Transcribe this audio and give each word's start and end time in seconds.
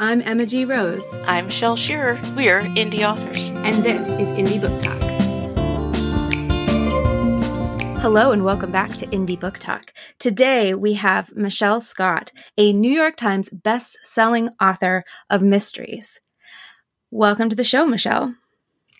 I'm 0.00 0.22
Emma 0.22 0.46
G. 0.46 0.64
Rose. 0.64 1.02
I'm 1.26 1.46
Michelle 1.46 1.74
Shearer. 1.74 2.20
We're 2.36 2.62
indie 2.76 3.02
authors. 3.02 3.48
And 3.48 3.82
this 3.82 4.08
is 4.10 4.28
Indie 4.28 4.60
Book 4.60 4.80
Talk. 4.80 4.96
Hello 8.00 8.30
and 8.30 8.44
welcome 8.44 8.70
back 8.70 8.96
to 8.98 9.08
Indie 9.08 9.40
Book 9.40 9.58
Talk. 9.58 9.92
Today 10.20 10.72
we 10.72 10.92
have 10.92 11.34
Michelle 11.34 11.80
Scott, 11.80 12.30
a 12.56 12.72
New 12.72 12.92
York 12.92 13.16
Times 13.16 13.50
best-selling 13.50 14.50
author 14.60 15.04
of 15.30 15.42
mysteries. 15.42 16.20
Welcome 17.10 17.48
to 17.48 17.56
the 17.56 17.64
show, 17.64 17.84
Michelle. 17.84 18.36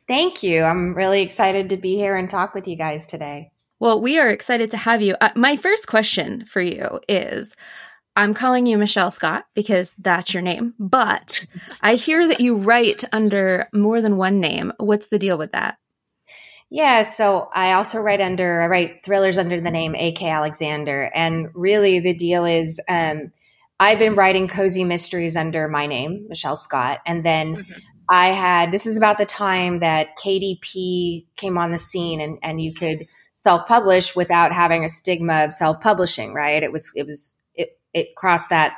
Thank 0.08 0.42
you. 0.42 0.64
I'm 0.64 0.94
really 0.94 1.22
excited 1.22 1.68
to 1.68 1.76
be 1.76 1.94
here 1.94 2.16
and 2.16 2.28
talk 2.28 2.54
with 2.54 2.66
you 2.66 2.74
guys 2.74 3.06
today. 3.06 3.52
Well, 3.78 4.00
we 4.00 4.18
are 4.18 4.30
excited 4.30 4.72
to 4.72 4.76
have 4.76 5.00
you. 5.00 5.14
Uh, 5.20 5.30
my 5.36 5.54
first 5.54 5.86
question 5.86 6.44
for 6.44 6.60
you 6.60 6.98
is 7.08 7.54
I'm 8.18 8.34
calling 8.34 8.66
you 8.66 8.78
Michelle 8.78 9.12
Scott 9.12 9.46
because 9.54 9.94
that's 9.96 10.34
your 10.34 10.42
name, 10.42 10.74
but 10.76 11.46
I 11.82 11.94
hear 11.94 12.26
that 12.26 12.40
you 12.40 12.56
write 12.56 13.04
under 13.12 13.68
more 13.72 14.00
than 14.00 14.16
one 14.16 14.40
name. 14.40 14.72
What's 14.78 15.06
the 15.06 15.20
deal 15.20 15.38
with 15.38 15.52
that? 15.52 15.78
Yeah, 16.68 17.02
so 17.02 17.48
I 17.54 17.74
also 17.74 18.00
write 18.00 18.20
under 18.20 18.60
I 18.60 18.66
write 18.66 19.04
thrillers 19.04 19.38
under 19.38 19.60
the 19.60 19.70
name 19.70 19.94
A.K. 19.94 20.28
Alexander, 20.28 21.12
and 21.14 21.50
really 21.54 22.00
the 22.00 22.12
deal 22.12 22.44
is 22.44 22.80
um, 22.88 23.30
I've 23.78 24.00
been 24.00 24.16
writing 24.16 24.48
cozy 24.48 24.82
mysteries 24.82 25.36
under 25.36 25.68
my 25.68 25.86
name, 25.86 26.26
Michelle 26.28 26.56
Scott, 26.56 26.98
and 27.06 27.24
then 27.24 27.54
mm-hmm. 27.54 27.72
I 28.10 28.32
had 28.32 28.72
this 28.72 28.84
is 28.84 28.96
about 28.96 29.18
the 29.18 29.26
time 29.26 29.78
that 29.78 30.18
KDP 30.20 31.26
came 31.36 31.56
on 31.56 31.70
the 31.70 31.78
scene, 31.78 32.20
and 32.20 32.36
and 32.42 32.60
you 32.60 32.74
could 32.74 33.06
self 33.34 33.68
publish 33.68 34.16
without 34.16 34.52
having 34.52 34.84
a 34.84 34.88
stigma 34.88 35.44
of 35.44 35.52
self 35.52 35.80
publishing, 35.80 36.34
right? 36.34 36.64
It 36.64 36.72
was 36.72 36.92
it 36.96 37.06
was 37.06 37.37
it 37.92 38.14
crossed 38.16 38.50
that 38.50 38.74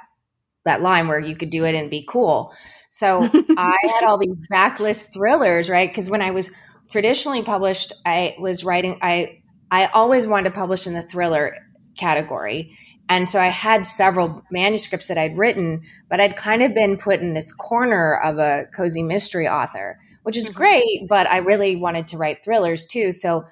that 0.65 0.83
line 0.83 1.09
where 1.09 1.19
you 1.19 1.37
could 1.37 1.51
do 1.51 1.65
it 1.65 1.75
and 1.75 1.91
be 1.91 2.05
cool. 2.09 2.55
So 2.91 3.23
I 3.57 3.77
had 3.83 4.05
all 4.05 4.19
these 4.19 4.41
backlist 4.53 5.13
thrillers, 5.13 5.71
right? 5.71 5.89
Because 5.89 6.11
when 6.11 6.23
I 6.23 6.31
was 6.33 6.51
traditionally 6.91 7.43
published, 7.43 7.93
I 8.05 8.37
was 8.39 8.65
writing. 8.65 8.99
I 9.03 9.43
I 9.71 9.87
always 9.87 10.27
wanted 10.27 10.51
to 10.51 10.55
publish 10.55 10.87
in 10.87 10.95
the 10.95 11.03
thriller 11.03 11.57
category, 11.97 12.77
and 13.09 13.29
so 13.29 13.41
I 13.41 13.49
had 13.49 13.87
several 13.87 14.43
manuscripts 14.51 15.07
that 15.09 15.19
I'd 15.19 15.39
written, 15.39 15.83
but 16.09 16.21
I'd 16.21 16.37
kind 16.37 16.63
of 16.63 16.75
been 16.75 16.97
put 16.97 17.21
in 17.21 17.35
this 17.35 17.53
corner 17.53 18.17
of 18.17 18.39
a 18.39 18.67
cozy 18.75 19.03
mystery 19.03 19.49
author, 19.49 19.99
which 20.25 20.37
is 20.37 20.49
mm-hmm. 20.49 20.59
great. 20.59 21.09
But 21.09 21.31
I 21.31 21.39
really 21.39 21.77
wanted 21.77 22.09
to 22.09 22.19
write 22.19 22.45
thrillers 22.45 22.87
too, 22.87 23.13
so. 23.13 23.45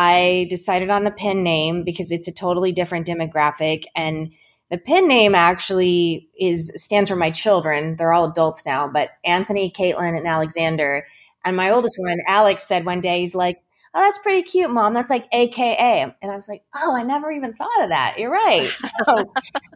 I 0.00 0.46
decided 0.48 0.90
on 0.90 1.02
the 1.02 1.10
pen 1.10 1.42
name 1.42 1.82
because 1.82 2.12
it's 2.12 2.28
a 2.28 2.32
totally 2.32 2.70
different 2.70 3.04
demographic 3.04 3.82
and 3.96 4.30
the 4.70 4.78
pen 4.78 5.08
name 5.08 5.34
actually 5.34 6.28
is 6.38 6.70
stands 6.76 7.08
for 7.10 7.16
my 7.16 7.30
children. 7.30 7.96
They're 7.96 8.12
all 8.12 8.30
adults 8.30 8.66
now, 8.66 8.88
but 8.88 9.10
Anthony, 9.24 9.70
Caitlin, 9.70 10.16
and 10.16 10.26
Alexander. 10.26 11.06
And 11.44 11.56
my 11.56 11.70
oldest 11.70 11.96
one, 11.98 12.18
Alex, 12.28 12.66
said 12.66 12.84
one 12.84 13.00
day, 13.00 13.20
he's 13.20 13.34
like, 13.34 13.62
Oh, 13.94 14.02
that's 14.02 14.18
pretty 14.18 14.42
cute, 14.42 14.70
mom. 14.70 14.92
That's 14.92 15.08
like 15.08 15.26
AKA. 15.32 16.02
And 16.20 16.30
I 16.30 16.36
was 16.36 16.48
like, 16.48 16.62
Oh, 16.76 16.94
I 16.94 17.02
never 17.02 17.32
even 17.32 17.54
thought 17.54 17.82
of 17.82 17.88
that. 17.88 18.18
You're 18.18 18.30
right. 18.30 18.64
So 19.04 19.14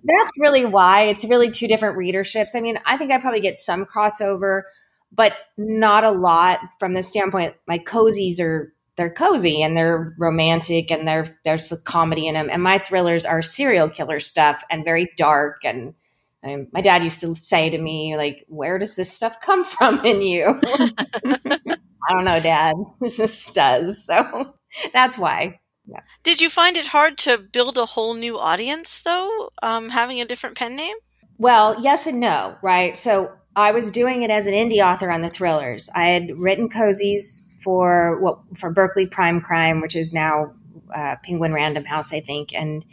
that's 0.04 0.32
really 0.40 0.64
why 0.64 1.02
it's 1.02 1.24
really 1.24 1.50
two 1.50 1.68
different 1.68 1.96
readerships. 1.96 2.56
I 2.56 2.60
mean, 2.60 2.78
I 2.84 2.96
think 2.96 3.12
I 3.12 3.18
probably 3.18 3.40
get 3.40 3.56
some 3.56 3.86
crossover, 3.86 4.62
but 5.12 5.32
not 5.56 6.02
a 6.02 6.10
lot 6.10 6.58
from 6.80 6.92
the 6.92 7.02
standpoint. 7.04 7.54
My 7.68 7.78
cozies 7.78 8.40
are 8.40 8.74
they're 8.96 9.12
cozy 9.12 9.62
and 9.62 9.76
they're 9.76 10.14
romantic 10.18 10.90
and 10.90 11.06
they're 11.06 11.38
there's 11.44 11.72
a 11.72 11.80
comedy 11.80 12.26
in 12.26 12.34
them. 12.34 12.50
And 12.50 12.62
my 12.62 12.78
thrillers 12.78 13.24
are 13.24 13.42
serial 13.42 13.88
killer 13.88 14.20
stuff 14.20 14.62
and 14.70 14.84
very 14.84 15.10
dark. 15.16 15.64
And 15.64 15.94
um, 16.44 16.68
my 16.72 16.80
dad 16.80 17.02
used 17.02 17.20
to 17.20 17.34
say 17.34 17.70
to 17.70 17.78
me, 17.78 18.16
like, 18.16 18.44
"Where 18.48 18.78
does 18.78 18.96
this 18.96 19.12
stuff 19.12 19.40
come 19.40 19.64
from 19.64 20.04
in 20.04 20.22
you?" 20.22 20.60
I 22.08 22.12
don't 22.14 22.24
know, 22.24 22.40
Dad. 22.40 22.74
It 23.02 23.10
just 23.10 23.54
does. 23.54 24.04
So 24.04 24.54
that's 24.92 25.18
why. 25.18 25.60
Yeah. 25.86 26.00
Did 26.22 26.40
you 26.40 26.48
find 26.48 26.76
it 26.76 26.88
hard 26.88 27.18
to 27.18 27.38
build 27.38 27.76
a 27.76 27.86
whole 27.86 28.14
new 28.14 28.38
audience, 28.38 29.00
though, 29.00 29.50
um, 29.62 29.90
having 29.90 30.20
a 30.20 30.24
different 30.24 30.56
pen 30.56 30.76
name? 30.76 30.96
Well, 31.38 31.82
yes 31.82 32.06
and 32.06 32.20
no, 32.20 32.56
right? 32.62 32.96
So 32.96 33.32
I 33.56 33.72
was 33.72 33.90
doing 33.90 34.22
it 34.22 34.30
as 34.30 34.46
an 34.46 34.54
indie 34.54 34.84
author 34.84 35.10
on 35.10 35.22
the 35.22 35.28
thrillers. 35.28 35.88
I 35.94 36.06
had 36.06 36.38
written 36.38 36.68
cozies 36.68 37.48
for 37.62 38.20
what 38.20 38.38
for 38.56 38.70
Berkley 38.70 39.06
Prime 39.06 39.40
Crime, 39.40 39.80
which 39.80 39.96
is 39.96 40.12
now 40.12 40.52
uh, 40.94 41.16
Penguin 41.24 41.52
Random 41.52 41.84
House, 41.84 42.12
I 42.12 42.20
think. 42.20 42.54
And 42.54 42.84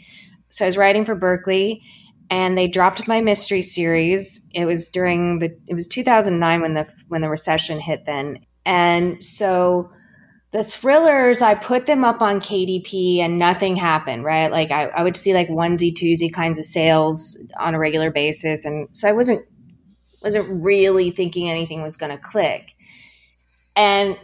so 0.49 0.65
I 0.65 0.67
was 0.67 0.77
writing 0.77 1.05
for 1.05 1.15
Berkley, 1.15 1.81
and 2.29 2.57
they 2.57 2.67
dropped 2.67 3.07
my 3.07 3.21
mystery 3.21 3.61
series. 3.61 4.45
It 4.53 4.65
was 4.65 4.89
during 4.89 5.39
the 5.39 5.55
it 5.67 5.73
was 5.73 5.87
2009 5.87 6.61
when 6.61 6.73
the 6.73 6.87
when 7.07 7.21
the 7.21 7.29
recession 7.29 7.79
hit 7.79 8.05
then, 8.05 8.39
and 8.65 9.23
so 9.23 9.91
the 10.51 10.63
thrillers 10.63 11.41
I 11.41 11.53
put 11.55 11.85
them 11.85 12.03
up 12.03 12.21
on 12.21 12.39
KDP 12.39 13.19
and 13.19 13.37
nothing 13.37 13.75
happened. 13.75 14.23
Right, 14.23 14.51
like 14.51 14.71
I, 14.71 14.85
I 14.85 15.03
would 15.03 15.15
see 15.15 15.33
like 15.33 15.49
onesie 15.49 15.93
twosie 15.93 16.33
kinds 16.33 16.59
of 16.59 16.65
sales 16.65 17.37
on 17.59 17.75
a 17.75 17.79
regular 17.79 18.11
basis, 18.11 18.65
and 18.65 18.87
so 18.91 19.07
I 19.07 19.11
wasn't 19.11 19.45
wasn't 20.21 20.49
really 20.49 21.11
thinking 21.11 21.49
anything 21.49 21.81
was 21.81 21.97
going 21.97 22.11
to 22.11 22.17
click. 22.17 22.75
And 23.75 24.17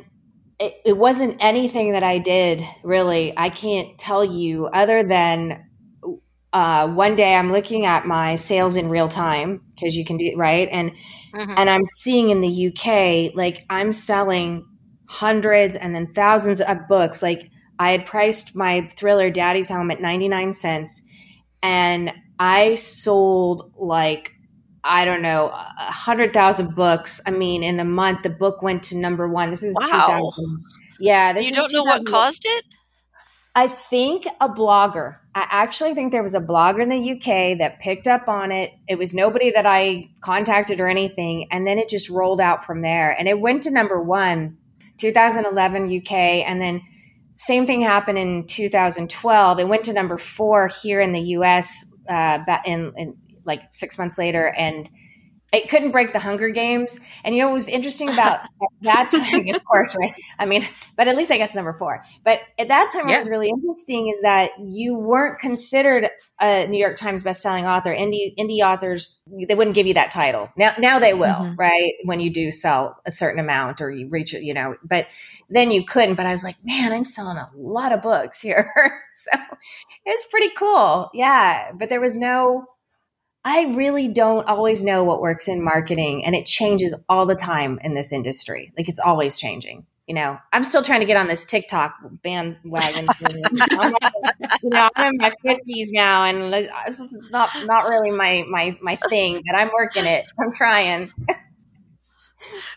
it, 0.60 0.82
it 0.86 0.98
wasn't 0.98 1.38
anything 1.44 1.94
that 1.94 2.04
I 2.04 2.18
did 2.18 2.64
really. 2.84 3.34
I 3.36 3.50
can't 3.50 3.98
tell 3.98 4.24
you 4.24 4.68
other 4.68 5.04
than 5.04 5.66
uh, 6.54 6.88
one 6.88 7.16
day 7.16 7.36
I'm 7.36 7.52
looking 7.52 7.86
at 7.86 8.08
my 8.08 8.36
sales 8.36 8.78
in 8.78 8.90
real 8.90 9.10
time 9.10 9.62
because 9.70 9.98
you 9.98 10.06
can 10.06 10.18
do 10.18 10.32
right, 10.38 10.70
and 10.72 10.92
mm-hmm. 11.34 11.54
and 11.58 11.70
I'm 11.70 11.86
seeing 11.86 12.30
in 12.30 12.40
the 12.40 12.68
UK 12.68 13.36
like 13.36 13.66
I'm 13.70 13.92
selling 13.92 14.66
hundreds 15.08 15.76
and 15.76 15.94
then 15.94 16.14
thousands 16.14 16.62
of 16.62 16.88
books. 16.88 17.22
Like 17.22 17.50
I 17.78 17.92
had 17.92 18.06
priced 18.06 18.56
my 18.56 18.88
thriller 18.88 19.30
Daddy's 19.30 19.68
Home 19.68 19.92
at 19.92 20.00
99 20.00 20.54
cents, 20.54 21.02
and 21.62 22.14
I 22.40 22.76
sold 22.76 23.74
like 23.78 24.35
I 24.86 25.04
don't 25.04 25.24
know, 25.24 25.48
a 25.48 25.92
hundred 25.92 26.32
thousand 26.32 26.76
books. 26.76 27.20
I 27.26 27.32
mean, 27.32 27.64
in 27.64 27.80
a 27.80 27.86
month, 27.86 28.22
the 28.22 28.30
book 28.30 28.62
went 28.62 28.84
to 28.84 28.98
number 28.98 29.28
one. 29.28 29.50
This 29.50 29.64
is 29.64 29.76
wow. 29.92 30.32
Yeah, 31.00 31.38
you 31.38 31.52
don't 31.52 31.74
know 31.74 31.84
what 31.84 32.06
caused 32.06 32.46
it. 32.46 32.66
I 33.56 33.68
think 33.90 34.28
a 34.40 34.48
blogger. 34.48 35.18
I 35.34 35.48
actually 35.50 35.96
think 35.96 36.12
there 36.12 36.22
was 36.22 36.36
a 36.36 36.40
blogger 36.40 36.84
in 36.84 36.90
the 36.90 37.12
UK 37.14 37.58
that 37.58 37.80
picked 37.80 38.08
up 38.08 38.28
on 38.28 38.52
it. 38.52 38.74
It 38.88 38.98
was 38.98 39.14
nobody 39.14 39.50
that 39.52 39.66
I 39.66 40.10
contacted 40.22 40.80
or 40.80 40.88
anything, 40.88 41.48
and 41.52 41.66
then 41.66 41.80
it 41.80 41.90
just 41.90 42.10
rolled 42.10 42.40
out 42.40 42.64
from 42.64 42.82
there. 42.82 43.12
And 43.18 43.28
it 43.28 43.40
went 43.40 43.64
to 43.64 43.72
number 43.72 44.02
one, 44.02 44.58
2011 44.98 45.98
UK, 45.98 46.12
and 46.12 46.62
then 46.62 46.82
same 47.34 47.66
thing 47.66 47.82
happened 47.82 48.18
in 48.18 48.46
2012. 48.46 49.60
It 49.60 49.68
went 49.68 49.84
to 49.86 49.94
number 49.94 50.18
four 50.18 50.68
here 50.68 51.02
in 51.02 51.12
the 51.12 51.22
US 51.22 51.94
uh, 52.08 52.40
in, 52.66 52.94
in 52.98 53.18
like 53.46 53.62
six 53.72 53.98
months 53.98 54.18
later 54.18 54.48
and 54.48 54.90
it 55.56 55.70
couldn't 55.70 55.92
break 55.92 56.12
the 56.12 56.20
Hunger 56.20 56.50
Games. 56.50 57.00
And 57.24 57.34
you 57.34 57.42
know 57.42 57.48
what 57.48 57.54
was 57.54 57.68
interesting 57.70 58.10
about 58.10 58.42
that 58.82 59.10
time, 59.10 59.48
of 59.56 59.64
course, 59.64 59.96
right? 59.96 60.14
I 60.38 60.46
mean, 60.46 60.68
but 60.98 61.08
at 61.08 61.16
least 61.16 61.32
I 61.32 61.38
guess 61.38 61.56
number 61.56 61.74
four. 61.74 62.04
But 62.24 62.40
at 62.60 62.68
that 62.68 62.90
time, 62.92 63.08
yeah. 63.08 63.14
what 63.14 63.18
was 63.18 63.30
really 63.30 63.50
interesting 63.50 64.10
is 64.10 64.22
that 64.22 64.52
you 64.60 64.96
weren't 64.96 65.40
considered 65.40 66.10
a 66.42 66.68
New 66.68 66.78
York 66.78 66.98
Times 66.98 67.24
bestselling 67.24 67.64
author. 67.64 67.96
Indie 67.96 68.36
indie 68.38 68.60
authors 68.60 69.22
they 69.48 69.56
wouldn't 69.56 69.76
give 69.76 69.88
you 69.88 69.94
that 69.94 70.12
title. 70.12 70.50
Now 70.58 70.74
now 70.78 71.00
they 71.00 71.14
will, 71.14 71.28
mm-hmm. 71.28 71.56
right? 71.56 71.94
When 72.04 72.20
you 72.20 72.32
do 72.32 72.52
sell 72.52 72.98
a 73.06 73.12
certain 73.12 73.40
amount 73.40 73.82
or 73.82 73.90
you 73.92 74.10
reach 74.10 74.34
it, 74.34 74.44
you 74.44 74.54
know. 74.54 74.76
But 74.84 75.08
then 75.50 75.72
you 75.72 75.86
couldn't. 75.86 76.16
But 76.16 76.26
I 76.26 76.32
was 76.32 76.44
like, 76.44 76.58
man, 76.66 76.92
I'm 76.92 77.06
selling 77.06 77.38
a 77.38 77.50
lot 77.56 77.94
of 77.94 78.02
books 78.02 78.42
here, 78.42 78.70
so 79.14 79.32
it's 80.06 80.26
pretty 80.26 80.50
cool. 80.58 81.10
Yeah, 81.14 81.72
but 81.74 81.88
there 81.88 82.02
was 82.02 82.18
no 82.18 82.66
I 83.46 83.72
really 83.76 84.08
don't 84.08 84.48
always 84.48 84.84
know 84.84 85.04
what 85.04 85.22
works 85.22 85.48
in 85.48 85.64
marketing, 85.64 86.26
and 86.26 86.36
it 86.36 86.48
changes 86.48 86.96
all 87.08 87.28
the 87.28 87.36
time 87.36 87.80
in 87.84 87.94
this 87.94 88.12
industry. 88.12 88.74
Like 88.76 88.90
it's 88.90 89.00
always 89.00 89.38
changing. 89.38 89.86
You 90.08 90.16
know, 90.16 90.40
I'm 90.52 90.64
still 90.64 90.82
trying 90.82 91.02
to 91.02 91.06
get 91.06 91.16
on 91.16 91.28
this 91.28 91.46
TikTok 91.46 91.96
bandwagon. 92.24 93.08
I'm 93.72 93.94
you 94.64 94.70
know, 94.70 94.90
I'm 94.96 95.14
in 95.14 95.18
my 95.18 95.32
50s 95.46 95.88
now, 95.92 96.24
and 96.24 96.52
this 96.52 97.00
is 97.00 97.32
not 97.32 97.50
not 97.66 97.88
really 97.88 98.12
my 98.12 98.44
my 98.50 98.78
my 98.82 98.96
thing, 99.10 99.44
but 99.48 99.56
I'm 99.56 99.70
working 99.78 100.06
it. 100.06 100.26
I'm 100.40 100.52
trying. 100.52 101.12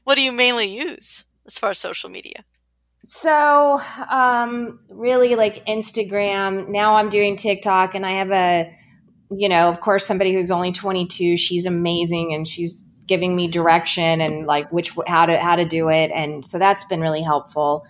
what 0.04 0.16
do 0.16 0.22
you 0.22 0.32
mainly 0.32 0.66
use 0.66 1.24
as 1.46 1.58
far 1.58 1.70
as 1.70 1.78
social 1.78 2.10
media? 2.10 2.44
So, 3.04 3.80
um, 4.10 4.80
really 4.90 5.34
like 5.34 5.64
Instagram. 5.64 6.68
Now 6.68 6.96
I'm 6.96 7.08
doing 7.08 7.36
TikTok, 7.36 7.94
and 7.94 8.04
I 8.04 8.18
have 8.18 8.30
a 8.32 8.74
you 9.30 9.48
know, 9.48 9.68
of 9.68 9.80
course, 9.80 10.06
somebody 10.06 10.32
who's 10.32 10.50
only 10.50 10.72
22, 10.72 11.36
she's 11.36 11.66
amazing 11.66 12.32
and 12.34 12.46
she's 12.48 12.84
giving 13.06 13.34
me 13.34 13.48
direction 13.48 14.20
and 14.20 14.46
like 14.46 14.70
which 14.72 14.92
how 15.06 15.26
to 15.26 15.38
how 15.38 15.56
to 15.56 15.64
do 15.64 15.88
it, 15.88 16.10
and 16.12 16.44
so 16.44 16.58
that's 16.58 16.84
been 16.84 17.00
really 17.00 17.22
helpful. 17.22 17.86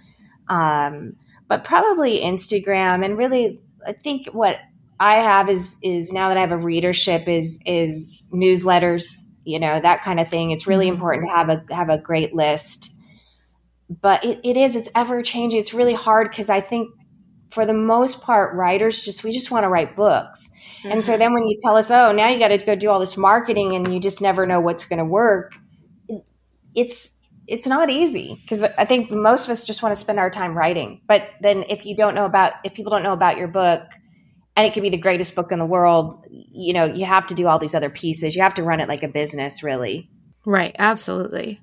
Um, 0.48 1.16
but 1.48 1.64
probably 1.64 2.20
Instagram 2.20 3.04
and 3.04 3.16
really, 3.18 3.60
I 3.86 3.92
think 3.92 4.26
what 4.28 4.56
I 5.00 5.16
have 5.16 5.48
is 5.48 5.76
is 5.82 6.12
now 6.12 6.28
that 6.28 6.36
I 6.36 6.40
have 6.40 6.52
a 6.52 6.56
readership 6.58 7.28
is 7.28 7.60
is 7.66 8.22
newsletters. 8.32 9.24
you 9.44 9.58
know, 9.58 9.80
that 9.80 10.02
kind 10.02 10.20
of 10.20 10.28
thing. 10.28 10.50
It's 10.50 10.66
really 10.66 10.86
Mhm. 10.88 10.94
important 10.94 11.26
to 11.28 11.34
have 11.34 11.48
a 11.48 11.74
have 11.74 11.88
a 11.88 11.96
great 11.96 12.34
list. 12.34 12.94
But 14.02 14.22
it, 14.24 14.40
it 14.44 14.56
is, 14.58 14.76
it's 14.76 14.90
ever 14.94 15.22
changing. 15.22 15.58
It's 15.58 15.72
really 15.72 15.94
hard 15.94 16.28
because 16.28 16.50
I 16.50 16.60
think 16.60 16.90
for 17.50 17.64
the 17.64 17.72
most 17.72 18.20
part, 18.22 18.54
writers 18.54 19.02
just 19.02 19.24
we 19.24 19.32
just 19.32 19.50
want 19.50 19.64
to 19.64 19.68
write 19.68 19.96
books. 19.96 20.50
And 20.84 21.04
so 21.04 21.16
then 21.16 21.32
when 21.32 21.46
you 21.46 21.56
tell 21.62 21.76
us, 21.76 21.90
oh, 21.90 22.12
now 22.12 22.28
you 22.28 22.38
got 22.38 22.48
to 22.48 22.58
go 22.58 22.74
do 22.74 22.90
all 22.90 23.00
this 23.00 23.16
marketing 23.16 23.74
and 23.74 23.92
you 23.92 24.00
just 24.00 24.20
never 24.20 24.46
know 24.46 24.60
what's 24.60 24.84
going 24.84 24.98
to 24.98 25.04
work, 25.04 25.52
it's 26.74 27.18
it's 27.46 27.66
not 27.66 27.88
easy 27.88 28.38
because 28.42 28.62
I 28.62 28.84
think 28.84 29.10
most 29.10 29.46
of 29.46 29.50
us 29.50 29.64
just 29.64 29.82
want 29.82 29.94
to 29.94 29.98
spend 29.98 30.18
our 30.18 30.28
time 30.28 30.56
writing. 30.56 31.00
But 31.06 31.30
then 31.40 31.64
if 31.68 31.86
you 31.86 31.96
don't 31.96 32.14
know 32.14 32.26
about 32.26 32.52
if 32.64 32.74
people 32.74 32.90
don't 32.90 33.02
know 33.02 33.14
about 33.14 33.38
your 33.38 33.48
book 33.48 33.82
and 34.54 34.66
it 34.66 34.74
could 34.74 34.82
be 34.82 34.90
the 34.90 34.98
greatest 34.98 35.34
book 35.34 35.50
in 35.50 35.58
the 35.58 35.66
world, 35.66 36.24
you 36.28 36.74
know, 36.74 36.84
you 36.84 37.06
have 37.06 37.26
to 37.26 37.34
do 37.34 37.46
all 37.46 37.58
these 37.58 37.74
other 37.74 37.90
pieces. 37.90 38.36
You 38.36 38.42
have 38.42 38.54
to 38.54 38.62
run 38.62 38.80
it 38.80 38.88
like 38.88 39.02
a 39.02 39.08
business, 39.08 39.62
really. 39.62 40.10
Right, 40.44 40.76
absolutely. 40.78 41.60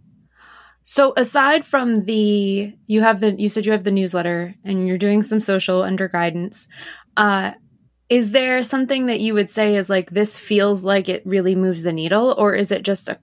So 0.86 1.14
aside 1.18 1.66
from 1.66 2.06
the 2.06 2.74
you 2.86 3.02
have 3.02 3.20
the 3.20 3.34
you 3.40 3.50
said 3.50 3.66
you 3.66 3.72
have 3.72 3.84
the 3.84 3.92
newsletter 3.92 4.56
and 4.64 4.88
you're 4.88 4.98
doing 4.98 5.24
some 5.24 5.40
social 5.40 5.84
under 5.84 6.08
guidance. 6.08 6.68
Uh 7.16 7.52
is 8.10 8.32
there 8.32 8.62
something 8.64 9.08
that 9.08 9.20
you 9.20 9.34
would 9.34 9.50
say 9.50 9.76
is 9.76 9.90
like 9.90 10.12
this 10.12 10.38
feels 10.38 10.84
like 10.84 11.10
it 11.10 11.26
really 11.26 11.56
moves 11.56 11.84
the 11.84 11.94
needle 11.94 12.36
or 12.38 12.54
is 12.54 12.72
it 12.72 12.84
just 12.84 13.10
a 13.10 13.20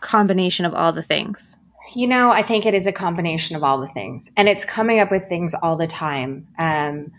combination 0.00 0.66
of 0.66 0.74
all 0.74 0.92
the 0.92 1.02
things? 1.02 1.56
You 1.94 2.06
know, 2.06 2.30
I 2.30 2.42
think 2.42 2.66
it 2.66 2.74
is 2.74 2.86
a 2.86 2.92
combination 2.92 3.56
of 3.56 3.62
all 3.62 3.78
the 3.78 3.88
things, 3.88 4.30
and 4.36 4.48
it's 4.48 4.64
coming 4.64 4.98
up 4.98 5.10
with 5.10 5.28
things 5.28 5.54
all 5.54 5.76
the 5.76 5.86
time. 5.86 6.46
Um, 6.58 7.12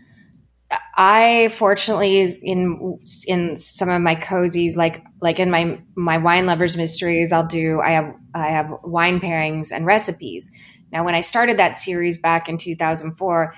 I 0.96 1.50
fortunately 1.54 2.40
in 2.42 3.00
in 3.28 3.56
some 3.56 3.90
of 3.90 4.02
my 4.02 4.16
cozies, 4.16 4.76
like 4.76 5.04
like 5.22 5.40
in 5.40 5.52
my 5.52 5.80
my 5.96 6.18
wine 6.18 6.48
lovers 6.48 6.76
mysteries, 6.76 7.32
I'll 7.32 7.46
do 7.46 7.82
I 7.82 7.92
have 7.92 8.16
I 8.34 8.48
have 8.48 8.72
wine 8.84 9.20
pairings 9.20 9.72
and 9.72 9.86
recipes. 9.86 10.50
Now, 10.92 11.04
when 11.04 11.16
I 11.16 11.22
started 11.22 11.58
that 11.58 11.76
series 11.76 12.20
back 12.20 12.48
in 12.48 12.58
2004, 12.58 13.56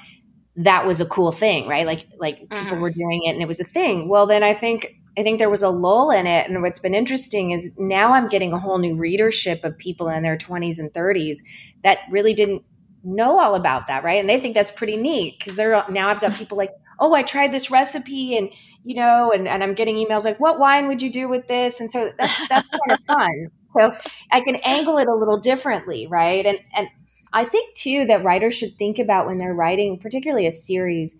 that 0.58 0.86
was 0.86 1.02
a 1.02 1.06
cool 1.06 1.32
thing, 1.32 1.68
right? 1.68 1.86
Like 1.86 2.06
like 2.20 2.40
people 2.56 2.78
Mhm. 2.78 2.80
were 2.80 2.92
doing 2.92 3.22
it 3.26 3.32
and 3.34 3.42
it 3.42 3.48
was 3.48 3.60
a 3.60 3.64
thing. 3.66 4.08
Well, 4.10 4.26
then 4.26 4.44
I 4.44 4.54
think 4.54 4.88
I 5.18 5.24
think 5.24 5.40
there 5.40 5.50
was 5.50 5.64
a 5.64 5.70
lull 5.70 6.12
in 6.12 6.28
it, 6.28 6.50
and 6.50 6.62
what's 6.62 6.80
been 6.80 6.94
interesting 6.96 7.52
is 7.52 7.74
now 7.78 8.14
I'm 8.14 8.28
getting 8.30 8.54
a 8.54 8.60
whole 8.60 8.78
new 8.78 8.96
readership 8.96 9.64
of 9.64 9.78
people 9.78 10.10
in 10.10 10.24
their 10.24 10.38
20s 10.38 10.80
and 10.80 10.94
30s 10.94 11.42
that 11.84 12.00
really 12.12 12.34
didn't 12.34 12.64
know 13.04 13.40
all 13.40 13.56
about 13.56 13.88
that, 13.88 14.04
right? 14.04 14.20
And 14.20 14.30
they 14.30 14.40
think 14.40 14.56
that's 14.56 14.72
pretty 14.72 14.98
neat 14.98 15.36
because 15.40 15.56
they're 15.56 15.84
now 15.90 16.10
I've 16.10 16.22
got 16.22 16.36
people 16.36 16.58
like, 16.58 16.72
oh, 17.00 17.14
I 17.14 17.24
tried 17.24 17.52
this 17.54 17.70
recipe, 17.72 18.38
and 18.38 18.50
you 18.84 18.96
know, 18.96 19.32
and, 19.32 19.48
and 19.48 19.64
I'm 19.64 19.74
getting 19.74 19.96
emails 19.98 20.26
like, 20.26 20.40
what 20.40 20.60
wine 20.60 20.88
would 20.88 21.02
you 21.02 21.12
do 21.12 21.28
with 21.28 21.48
this? 21.48 21.80
And 21.80 21.92
so 21.92 22.12
that's 22.18 22.42
that's 22.50 22.70
kind 22.88 22.98
of 22.98 23.00
fun. 23.18 23.48
So 23.78 23.98
I 24.32 24.42
can 24.42 24.56
angle 24.64 24.98
it 24.98 25.08
a 25.08 25.16
little 25.16 25.40
differently, 25.40 26.08
right? 26.08 26.46
And 26.46 26.60
and 26.76 26.88
I 27.36 27.44
think 27.44 27.76
too 27.76 28.06
that 28.06 28.24
writers 28.24 28.54
should 28.54 28.76
think 28.76 28.98
about 28.98 29.28
when 29.28 29.38
they're 29.38 29.54
writing, 29.54 30.00
particularly 30.00 30.48
a 30.48 30.52
series, 30.52 31.20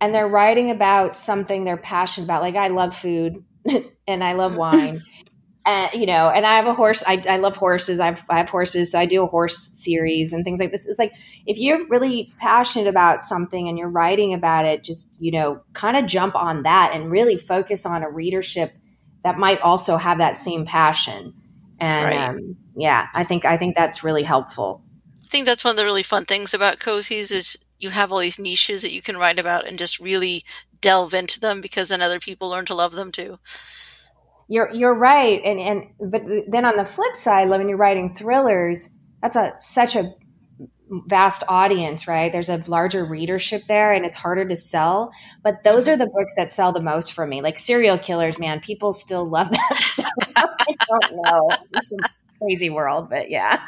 and 0.00 0.14
they're 0.14 0.26
writing 0.26 0.70
about 0.70 1.14
something 1.14 1.64
they're 1.64 1.76
passionate 1.76 2.24
about. 2.24 2.40
Like 2.40 2.56
I 2.56 2.68
love 2.68 2.96
food 2.96 3.44
and 4.08 4.24
I 4.24 4.32
love 4.32 4.56
wine. 4.58 5.02
And 5.66 5.92
you 5.92 6.06
know, 6.06 6.30
and 6.30 6.46
I 6.46 6.56
have 6.56 6.66
a 6.66 6.72
horse. 6.72 7.04
I, 7.06 7.22
I 7.28 7.36
love 7.36 7.56
horses. 7.56 8.00
I've, 8.00 8.22
I 8.30 8.38
have 8.38 8.48
horses, 8.48 8.92
so 8.92 8.98
I 8.98 9.04
do 9.04 9.22
a 9.22 9.26
horse 9.26 9.58
series 9.58 10.32
and 10.32 10.44
things 10.44 10.60
like 10.60 10.72
this. 10.72 10.86
It's 10.86 10.98
like 10.98 11.12
if 11.44 11.58
you're 11.58 11.86
really 11.88 12.32
passionate 12.38 12.88
about 12.88 13.22
something 13.22 13.68
and 13.68 13.78
you're 13.78 13.90
writing 13.90 14.32
about 14.32 14.64
it, 14.64 14.82
just 14.82 15.14
you 15.20 15.30
know, 15.30 15.62
kind 15.74 15.96
of 15.96 16.06
jump 16.06 16.36
on 16.36 16.62
that 16.62 16.92
and 16.94 17.10
really 17.10 17.36
focus 17.36 17.84
on 17.84 18.02
a 18.02 18.10
readership 18.10 18.72
that 19.24 19.38
might 19.38 19.60
also 19.60 19.98
have 19.98 20.18
that 20.18 20.38
same 20.38 20.64
passion. 20.64 21.34
And 21.80 22.04
Right. 22.04 22.28
um, 22.28 22.56
yeah, 22.76 23.08
I 23.12 23.24
think 23.24 23.44
I 23.44 23.58
think 23.58 23.76
that's 23.76 24.02
really 24.02 24.22
helpful. 24.22 24.83
I 25.24 25.26
think 25.26 25.46
that's 25.46 25.64
one 25.64 25.72
of 25.72 25.76
the 25.78 25.84
really 25.84 26.02
fun 26.02 26.26
things 26.26 26.52
about 26.52 26.78
cozies 26.78 27.32
is 27.32 27.58
you 27.78 27.90
have 27.90 28.12
all 28.12 28.18
these 28.18 28.38
niches 28.38 28.82
that 28.82 28.92
you 28.92 29.00
can 29.00 29.16
write 29.16 29.38
about 29.38 29.66
and 29.66 29.78
just 29.78 29.98
really 29.98 30.44
delve 30.80 31.14
into 31.14 31.40
them 31.40 31.62
because 31.62 31.88
then 31.88 32.02
other 32.02 32.20
people 32.20 32.50
learn 32.50 32.66
to 32.66 32.74
love 32.74 32.92
them 32.92 33.10
too. 33.10 33.38
You're 34.48 34.70
you're 34.74 34.94
right, 34.94 35.40
and 35.42 35.58
and 35.58 35.84
but 36.12 36.22
then 36.48 36.66
on 36.66 36.76
the 36.76 36.84
flip 36.84 37.16
side, 37.16 37.48
when 37.48 37.66
you're 37.66 37.78
writing 37.78 38.14
thrillers, 38.14 38.94
that's 39.22 39.36
a 39.36 39.54
such 39.58 39.96
a 39.96 40.12
vast 41.06 41.42
audience, 41.48 42.06
right? 42.06 42.30
There's 42.30 42.50
a 42.50 42.62
larger 42.66 43.06
readership 43.06 43.64
there, 43.66 43.94
and 43.94 44.04
it's 44.04 44.16
harder 44.16 44.44
to 44.44 44.56
sell. 44.56 45.10
But 45.42 45.64
those 45.64 45.88
are 45.88 45.96
the 45.96 46.06
books 46.06 46.34
that 46.36 46.50
sell 46.50 46.72
the 46.72 46.82
most 46.82 47.14
for 47.14 47.26
me, 47.26 47.40
like 47.40 47.56
serial 47.56 47.96
killers. 47.96 48.38
Man, 48.38 48.60
people 48.60 48.92
still 48.92 49.24
love 49.24 49.50
that 49.50 49.76
stuff. 49.76 50.10
I 50.36 50.74
don't 50.86 51.22
know, 51.24 51.48
it's 51.74 51.92
a 51.92 51.96
crazy 52.38 52.68
world, 52.68 53.08
but 53.08 53.30
yeah, 53.30 53.64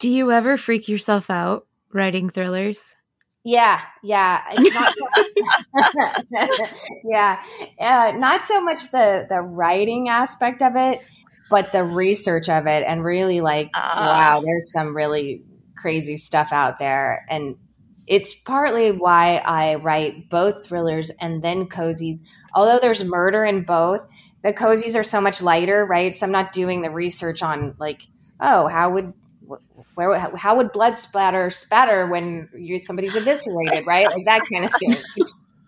Do 0.00 0.10
you 0.10 0.32
ever 0.32 0.56
freak 0.56 0.88
yourself 0.88 1.28
out 1.30 1.66
writing 1.92 2.30
thrillers? 2.30 2.94
yeah, 3.44 3.80
yeah. 4.02 4.42
Not 4.58 4.94
so- 4.94 6.48
yeah, 7.04 7.40
uh, 7.78 8.12
not 8.16 8.44
so 8.44 8.62
much 8.62 8.90
the 8.90 9.26
the 9.28 9.40
writing 9.40 10.08
aspect 10.08 10.62
of 10.62 10.76
it, 10.76 11.00
but 11.50 11.70
the 11.72 11.84
research 11.84 12.48
of 12.48 12.66
it, 12.66 12.84
and 12.86 13.04
really 13.04 13.40
like, 13.40 13.70
Ah. 13.74 14.06
wow, 14.34 14.40
there's 14.40 14.72
some 14.72 14.94
really 14.96 15.42
crazy 15.76 16.16
stuff 16.16 16.48
out 16.52 16.78
there, 16.78 17.26
and 17.30 17.56
it's 18.06 18.34
partly 18.34 18.90
why 18.92 19.36
I 19.36 19.76
write 19.76 20.28
both 20.30 20.66
thrillers 20.66 21.10
and 21.20 21.42
then 21.42 21.66
cozies. 21.66 22.16
Although 22.54 22.78
there's 22.80 23.04
murder 23.04 23.44
in 23.44 23.64
both, 23.64 24.00
the 24.42 24.52
cozies 24.52 24.98
are 24.98 25.04
so 25.04 25.20
much 25.20 25.40
lighter, 25.42 25.84
right? 25.86 26.14
So 26.14 26.26
I'm 26.26 26.32
not 26.32 26.52
doing 26.52 26.82
the 26.82 26.90
research 26.90 27.42
on 27.42 27.74
like, 27.78 28.00
oh, 28.40 28.66
how 28.66 28.90
would 28.90 29.12
where 29.94 30.18
how 30.18 30.56
would 30.56 30.72
blood 30.72 30.98
splatter 30.98 31.50
spatter 31.50 32.06
when 32.06 32.48
you 32.56 32.78
somebody's 32.78 33.16
eviscerated, 33.16 33.86
right? 33.86 34.06
Like 34.06 34.24
that 34.24 34.42
kind 34.50 34.64
of 34.64 34.70
thing. 34.78 34.96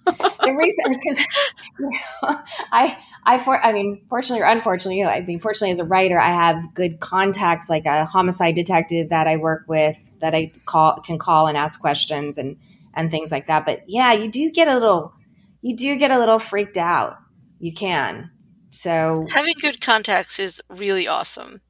the 0.05 0.53
reason 0.53 0.85
because 0.93 1.55
you 1.79 1.91
know, 1.91 2.41
I 2.73 2.99
I 3.25 3.39
for 3.39 3.65
I 3.65 3.73
mean 3.73 4.05
fortunately 4.09 4.43
or 4.43 4.47
unfortunately 4.47 4.99
you 4.99 5.05
know, 5.05 5.11
I 5.11 5.21
mean 5.21 5.39
fortunately 5.39 5.73
as 5.73 5.79
a 5.79 5.85
writer 5.85 6.19
I 6.19 6.31
have 6.31 6.75
good 6.75 6.99
contacts 6.99 7.71
like 7.71 7.87
a 7.87 8.05
homicide 8.05 8.55
detective 8.55 9.11
that 9.11 9.29
I 9.29 9.37
work 9.37 9.65
with 9.69 9.97
that 10.21 10.35
I 10.35 10.51
call 10.67 11.01
can 11.03 11.19
call 11.19 11.47
and 11.47 11.57
ask 11.57 11.81
questions 11.81 12.37
and 12.37 12.57
and 12.95 13.13
things 13.13 13.31
like 13.31 13.47
that 13.47 13.65
but 13.65 13.83
yeah 13.87 14.13
you 14.13 14.29
do 14.29 14.51
get 14.51 14.67
a 14.67 14.75
little 14.75 15.13
you 15.61 15.77
do 15.77 15.95
get 15.97 16.11
a 16.11 16.19
little 16.19 16.41
freaked 16.41 16.77
out 16.77 17.17
you 17.61 17.73
can 17.73 18.33
so 18.73 19.27
Having 19.31 19.55
good 19.61 19.81
contacts 19.81 20.39
is 20.39 20.63
really 20.71 21.07
awesome. 21.07 21.61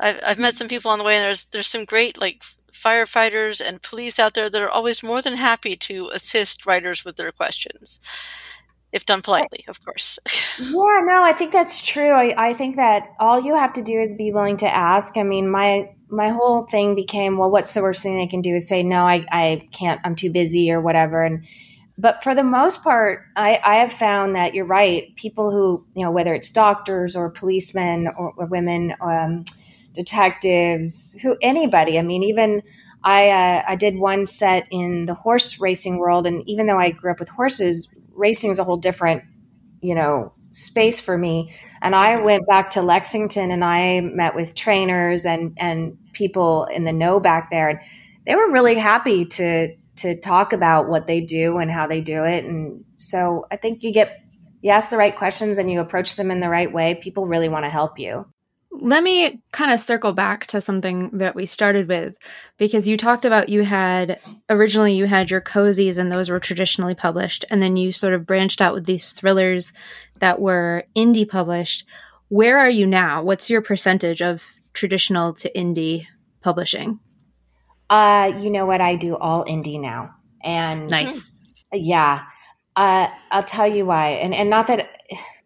I've, 0.00 0.20
I've 0.26 0.38
met 0.38 0.54
some 0.54 0.68
people 0.68 0.90
on 0.90 0.98
the 0.98 1.04
way, 1.04 1.16
and 1.16 1.24
there's 1.24 1.44
there's 1.44 1.66
some 1.66 1.84
great 1.84 2.20
like 2.20 2.42
firefighters 2.72 3.60
and 3.66 3.82
police 3.82 4.18
out 4.18 4.34
there 4.34 4.48
that 4.48 4.62
are 4.62 4.70
always 4.70 5.02
more 5.02 5.20
than 5.20 5.34
happy 5.36 5.76
to 5.76 6.10
assist 6.14 6.64
writers 6.64 7.04
with 7.04 7.16
their 7.16 7.30
questions, 7.30 8.00
if 8.92 9.04
done 9.04 9.20
politely, 9.20 9.64
of 9.68 9.84
course. 9.84 10.18
Yeah, 10.58 11.00
no, 11.04 11.22
I 11.22 11.32
think 11.32 11.52
that's 11.52 11.80
true. 11.80 12.10
I, 12.10 12.50
I 12.50 12.54
think 12.54 12.76
that 12.76 13.08
all 13.18 13.40
you 13.40 13.54
have 13.54 13.72
to 13.74 13.82
do 13.82 13.98
is 13.98 14.14
be 14.14 14.30
willing 14.30 14.58
to 14.58 14.68
ask. 14.68 15.16
I 15.16 15.22
mean, 15.22 15.50
my 15.50 15.90
my 16.10 16.28
whole 16.28 16.66
thing 16.66 16.94
became, 16.94 17.38
well, 17.38 17.50
what's 17.50 17.72
the 17.72 17.82
worst 17.82 18.02
thing 18.02 18.16
they 18.16 18.26
can 18.26 18.42
do 18.42 18.56
is 18.56 18.68
say, 18.68 18.82
no, 18.82 19.04
I, 19.04 19.24
I 19.30 19.68
can't, 19.72 20.00
I'm 20.04 20.16
too 20.16 20.32
busy 20.32 20.70
or 20.70 20.80
whatever. 20.80 21.22
And 21.22 21.46
but 21.96 22.22
for 22.22 22.34
the 22.34 22.42
most 22.42 22.82
part, 22.82 23.24
I, 23.36 23.60
I 23.62 23.76
have 23.76 23.92
found 23.92 24.34
that 24.34 24.54
you're 24.54 24.64
right. 24.64 25.14
People 25.16 25.50
who, 25.50 25.84
you 25.94 26.04
know, 26.04 26.10
whether 26.10 26.32
it's 26.32 26.50
doctors 26.50 27.14
or 27.14 27.30
policemen 27.30 28.08
or, 28.08 28.32
or 28.36 28.46
women, 28.46 28.94
um, 29.00 29.44
detectives, 29.92 31.18
who 31.22 31.36
anybody. 31.42 31.98
I 31.98 32.02
mean, 32.02 32.22
even 32.22 32.62
I 33.02 33.28
uh, 33.28 33.62
I 33.66 33.76
did 33.76 33.96
one 33.96 34.26
set 34.26 34.68
in 34.70 35.06
the 35.06 35.14
horse 35.14 35.60
racing 35.60 35.98
world, 35.98 36.26
and 36.26 36.42
even 36.48 36.66
though 36.66 36.78
I 36.78 36.90
grew 36.90 37.10
up 37.10 37.20
with 37.20 37.28
horses, 37.28 37.94
racing 38.12 38.50
is 38.50 38.58
a 38.58 38.64
whole 38.64 38.76
different, 38.76 39.22
you 39.80 39.94
know, 39.94 40.32
space 40.50 41.00
for 41.00 41.16
me. 41.16 41.54
And 41.80 41.94
I 41.94 42.22
went 42.22 42.46
back 42.46 42.70
to 42.70 42.82
Lexington, 42.82 43.50
and 43.50 43.64
I 43.64 44.00
met 44.00 44.34
with 44.34 44.54
trainers 44.54 45.24
and 45.24 45.54
and 45.56 45.96
people 46.12 46.64
in 46.66 46.84
the 46.84 46.92
know 46.92 47.20
back 47.20 47.50
there, 47.50 47.70
and 47.70 47.78
they 48.26 48.34
were 48.34 48.50
really 48.50 48.74
happy 48.74 49.24
to 49.24 49.74
to 49.96 50.18
talk 50.18 50.52
about 50.52 50.88
what 50.88 51.06
they 51.06 51.20
do 51.20 51.58
and 51.58 51.70
how 51.70 51.86
they 51.86 52.00
do 52.00 52.24
it. 52.24 52.44
And 52.44 52.84
so 52.98 53.46
I 53.50 53.56
think 53.56 53.82
you 53.82 53.92
get 53.92 54.18
you 54.62 54.70
ask 54.72 54.90
the 54.90 54.98
right 54.98 55.16
questions 55.16 55.58
and 55.58 55.70
you 55.70 55.80
approach 55.80 56.16
them 56.16 56.30
in 56.30 56.40
the 56.40 56.50
right 56.50 56.70
way. 56.70 56.94
People 56.94 57.26
really 57.26 57.48
want 57.48 57.64
to 57.64 57.70
help 57.70 57.98
you. 57.98 58.26
Let 58.72 59.02
me 59.02 59.42
kind 59.52 59.72
of 59.72 59.80
circle 59.80 60.12
back 60.12 60.46
to 60.48 60.60
something 60.60 61.10
that 61.18 61.34
we 61.34 61.44
started 61.44 61.88
with 61.88 62.14
because 62.56 62.86
you 62.86 62.96
talked 62.96 63.24
about 63.24 63.48
you 63.48 63.62
had 63.62 64.20
originally 64.48 64.94
you 64.94 65.06
had 65.06 65.30
your 65.30 65.40
cozies 65.40 65.98
and 65.98 66.10
those 66.10 66.30
were 66.30 66.38
traditionally 66.40 66.94
published 66.94 67.44
and 67.50 67.60
then 67.60 67.76
you 67.76 67.90
sort 67.90 68.14
of 68.14 68.26
branched 68.26 68.60
out 68.60 68.72
with 68.72 68.86
these 68.86 69.12
thrillers 69.12 69.72
that 70.20 70.40
were 70.40 70.84
indie 70.96 71.28
published. 71.28 71.84
Where 72.28 72.58
are 72.58 72.70
you 72.70 72.86
now? 72.86 73.22
What's 73.24 73.50
your 73.50 73.60
percentage 73.60 74.22
of 74.22 74.54
traditional 74.72 75.34
to 75.34 75.52
indie 75.52 76.06
publishing? 76.40 77.00
Uh, 77.90 78.32
you 78.38 78.50
know 78.50 78.66
what? 78.66 78.80
I 78.80 78.94
do 78.94 79.16
all 79.16 79.44
indie 79.44 79.80
now, 79.80 80.14
and 80.44 80.88
Nice. 80.88 81.32
yeah, 81.72 82.22
uh, 82.76 83.08
I'll 83.32 83.42
tell 83.42 83.66
you 83.66 83.84
why. 83.84 84.10
And 84.10 84.32
and 84.32 84.48
not 84.48 84.68
that 84.68 84.88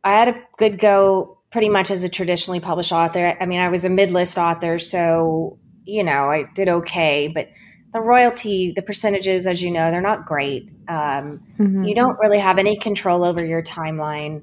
I 0.04 0.18
had 0.18 0.28
a 0.28 0.42
good 0.58 0.78
go 0.78 1.33
pretty 1.54 1.68
much 1.68 1.92
as 1.92 2.02
a 2.02 2.08
traditionally 2.08 2.58
published 2.58 2.90
author. 2.90 3.36
I 3.40 3.46
mean, 3.46 3.60
I 3.60 3.68
was 3.68 3.84
a 3.84 3.88
mid-list 3.88 4.38
author, 4.38 4.80
so 4.80 5.56
you 5.84 6.02
know, 6.02 6.28
I 6.28 6.46
did 6.52 6.66
okay, 6.66 7.28
but 7.28 7.48
the 7.92 8.00
royalty, 8.00 8.72
the 8.74 8.82
percentages, 8.82 9.46
as 9.46 9.62
you 9.62 9.70
know, 9.70 9.92
they're 9.92 10.00
not 10.00 10.26
great. 10.26 10.68
Um, 10.88 11.46
mm-hmm. 11.56 11.84
You 11.84 11.94
don't 11.94 12.18
really 12.18 12.40
have 12.40 12.58
any 12.58 12.76
control 12.76 13.22
over 13.22 13.44
your 13.44 13.62
timeline. 13.62 14.42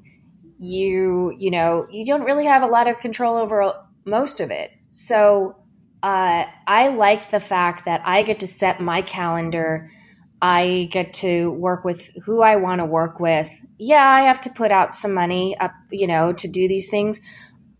You, 0.58 1.36
you 1.38 1.50
know, 1.50 1.86
you 1.90 2.06
don't 2.06 2.22
really 2.22 2.46
have 2.46 2.62
a 2.62 2.66
lot 2.66 2.88
of 2.88 2.98
control 3.00 3.36
over 3.36 3.74
most 4.06 4.40
of 4.40 4.50
it. 4.50 4.70
So 4.88 5.54
uh, 6.02 6.46
I 6.66 6.88
like 6.88 7.30
the 7.30 7.40
fact 7.40 7.84
that 7.84 8.00
I 8.06 8.22
get 8.22 8.40
to 8.40 8.46
set 8.46 8.80
my 8.80 9.02
calendar. 9.02 9.90
I 10.42 10.88
get 10.90 11.14
to 11.14 11.52
work 11.52 11.84
with 11.84 12.10
who 12.24 12.42
I 12.42 12.56
want 12.56 12.80
to 12.80 12.84
work 12.84 13.20
with. 13.20 13.48
Yeah, 13.78 14.06
I 14.06 14.22
have 14.22 14.42
to 14.42 14.50
put 14.50 14.70
out 14.70 14.92
some 14.92 15.14
money 15.14 15.56
up, 15.58 15.72
you 15.90 16.06
know, 16.06 16.34
to 16.34 16.48
do 16.48 16.68
these 16.68 16.90
things. 16.90 17.20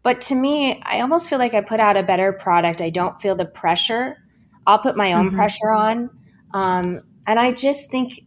But 0.03 0.23
to 0.23 0.35
me, 0.35 0.81
I 0.83 1.01
almost 1.01 1.29
feel 1.29 1.39
like 1.39 1.53
I 1.53 1.61
put 1.61 1.81
out 1.81 1.97
a 1.97 2.03
better 2.03 2.33
product. 2.33 2.81
I 2.81 2.91
don't 2.91 3.21
feel 3.21 3.35
the 3.35 3.45
pressure 3.45 4.17
I'll 4.67 4.79
put 4.79 4.97
my 4.97 5.13
own 5.13 5.29
mm-hmm. 5.29 5.37
pressure 5.37 5.71
on. 5.71 6.11
Um, 6.55 7.01
and 7.27 7.39
I 7.39 7.53
just 7.53 7.91
think 7.91 8.21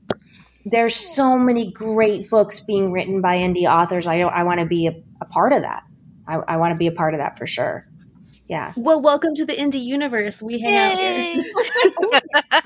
there's 0.66 0.96
so 0.96 1.38
many 1.38 1.72
great 1.72 2.30
books 2.30 2.60
being 2.60 2.92
written 2.92 3.22
by 3.22 3.38
indie 3.38 3.70
authors. 3.70 4.08
I 4.08 4.18
don't, 4.18 4.34
I 4.34 4.44
want 4.44 4.60
to 4.60 4.66
be 4.66 4.88
a, 4.88 4.96
a, 5.22 5.26
part 5.26 5.54
of 5.54 5.62
that. 5.62 5.84
I, 6.28 6.36
I 6.48 6.58
want 6.58 6.74
to 6.74 6.78
be 6.78 6.88
a 6.88 6.92
part 6.92 7.14
of 7.14 7.20
that 7.20 7.38
for 7.38 7.46
sure. 7.46 7.86
Yeah. 8.48 8.74
Well, 8.76 9.02
welcome 9.02 9.34
to 9.36 9.46
the 9.46 9.54
indie 9.54 9.84
universe. 9.84 10.42
We 10.42 10.60
hang 10.60 10.74
Yay! 10.74 11.44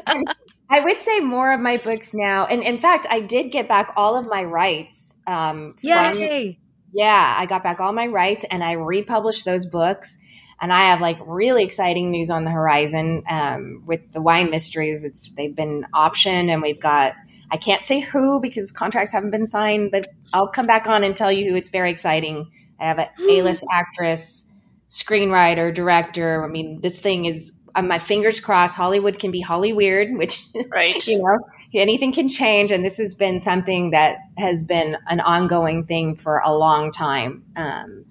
out 0.06 0.10
here. 0.16 0.24
I 0.70 0.82
would 0.82 1.02
say 1.02 1.20
more 1.20 1.52
of 1.52 1.60
my 1.60 1.78
books 1.78 2.14
now. 2.14 2.46
And 2.46 2.62
in 2.62 2.80
fact, 2.80 3.08
I 3.10 3.22
did 3.22 3.52
get 3.52 3.68
back 3.68 3.94
all 3.96 4.16
of 4.16 4.28
my 4.28 4.44
rights. 4.44 5.18
Um, 5.26 5.76
Yay! 5.82 6.54
From, 6.54 6.56
yeah, 6.94 7.36
I 7.38 7.46
got 7.46 7.64
back 7.64 7.80
all 7.80 7.92
my 7.94 8.08
rights 8.08 8.46
and 8.50 8.64
I 8.64 8.74
republished 8.74 9.46
those 9.46 9.66
books 9.66 10.20
and 10.62 10.74
I 10.74 10.90
have 10.90 11.02
like 11.02 11.18
really 11.26 11.64
exciting 11.64 12.12
news 12.12 12.30
on 12.30 12.44
the 12.44 12.52
horizon 12.52 13.24
um, 13.30 13.84
with 13.86 14.02
the 14.14 14.22
wine 14.22 14.50
mysteries. 14.50 15.04
It's 15.04 15.32
they've 15.34 15.56
been 15.56 15.86
optioned, 15.94 16.50
and 16.50 16.62
we've 16.62 16.80
got 16.80 17.14
I 17.52 17.58
can't 17.58 17.86
say 17.86 18.00
who 18.00 18.40
because 18.40 18.72
contracts 18.72 19.12
haven't 19.12 19.32
been 19.32 19.46
signed, 19.46 19.92
but 19.92 20.10
I'll 20.34 20.48
come 20.48 20.66
back 20.66 20.88
on 20.88 21.04
and 21.04 21.16
tell 21.16 21.32
you 21.32 21.50
who. 21.50 21.56
It's 21.56 21.70
very 21.70 21.92
exciting. 21.92 22.52
I 22.80 22.86
have 22.86 23.00
an 23.00 23.08
A-list 23.30 23.66
actress, 23.72 24.46
screenwriter, 24.88 25.74
director. 25.74 26.44
I 26.44 26.48
mean, 26.48 26.82
this 26.82 27.00
thing 27.00 27.26
is 27.26 27.58
uh, 27.80 27.82
my 27.82 28.00
fingers 28.00 28.40
crossed. 28.40 28.76
Hollywood 28.76 29.20
can 29.20 29.32
be 29.32 29.42
Holly 29.42 29.74
weird, 29.74 30.16
which 30.18 30.44
right, 30.70 31.06
you 31.08 31.20
know, 31.20 31.40
anything 31.74 32.14
can 32.14 32.28
change, 32.28 32.72
and 32.72 32.84
this 32.84 32.98
has 32.98 33.16
been 33.16 33.40
something 33.40 33.92
that 33.92 34.18
has 34.38 34.64
been 34.64 34.98
an 35.08 35.20
ongoing 35.20 35.86
thing 35.86 36.16
for 36.16 36.42
a 36.44 36.56
long 36.56 36.92
time, 36.92 37.44
um, 37.56 38.04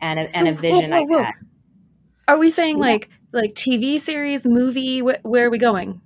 and 0.00 0.20
a, 0.20 0.32
so, 0.32 0.38
and 0.38 0.48
a 0.48 0.60
vision 0.60 0.90
whoa, 0.90 1.02
whoa, 1.02 1.06
whoa. 1.06 1.18
I've 1.18 1.24
had. 1.26 1.34
Are 2.28 2.38
we 2.38 2.50
saying 2.50 2.78
yeah. 2.78 2.84
like 2.84 3.10
like 3.32 3.54
TV 3.54 3.98
series, 3.98 4.44
movie? 4.44 5.00
Wh- 5.00 5.24
where 5.24 5.46
are 5.46 5.50
we 5.50 5.58
going? 5.58 6.00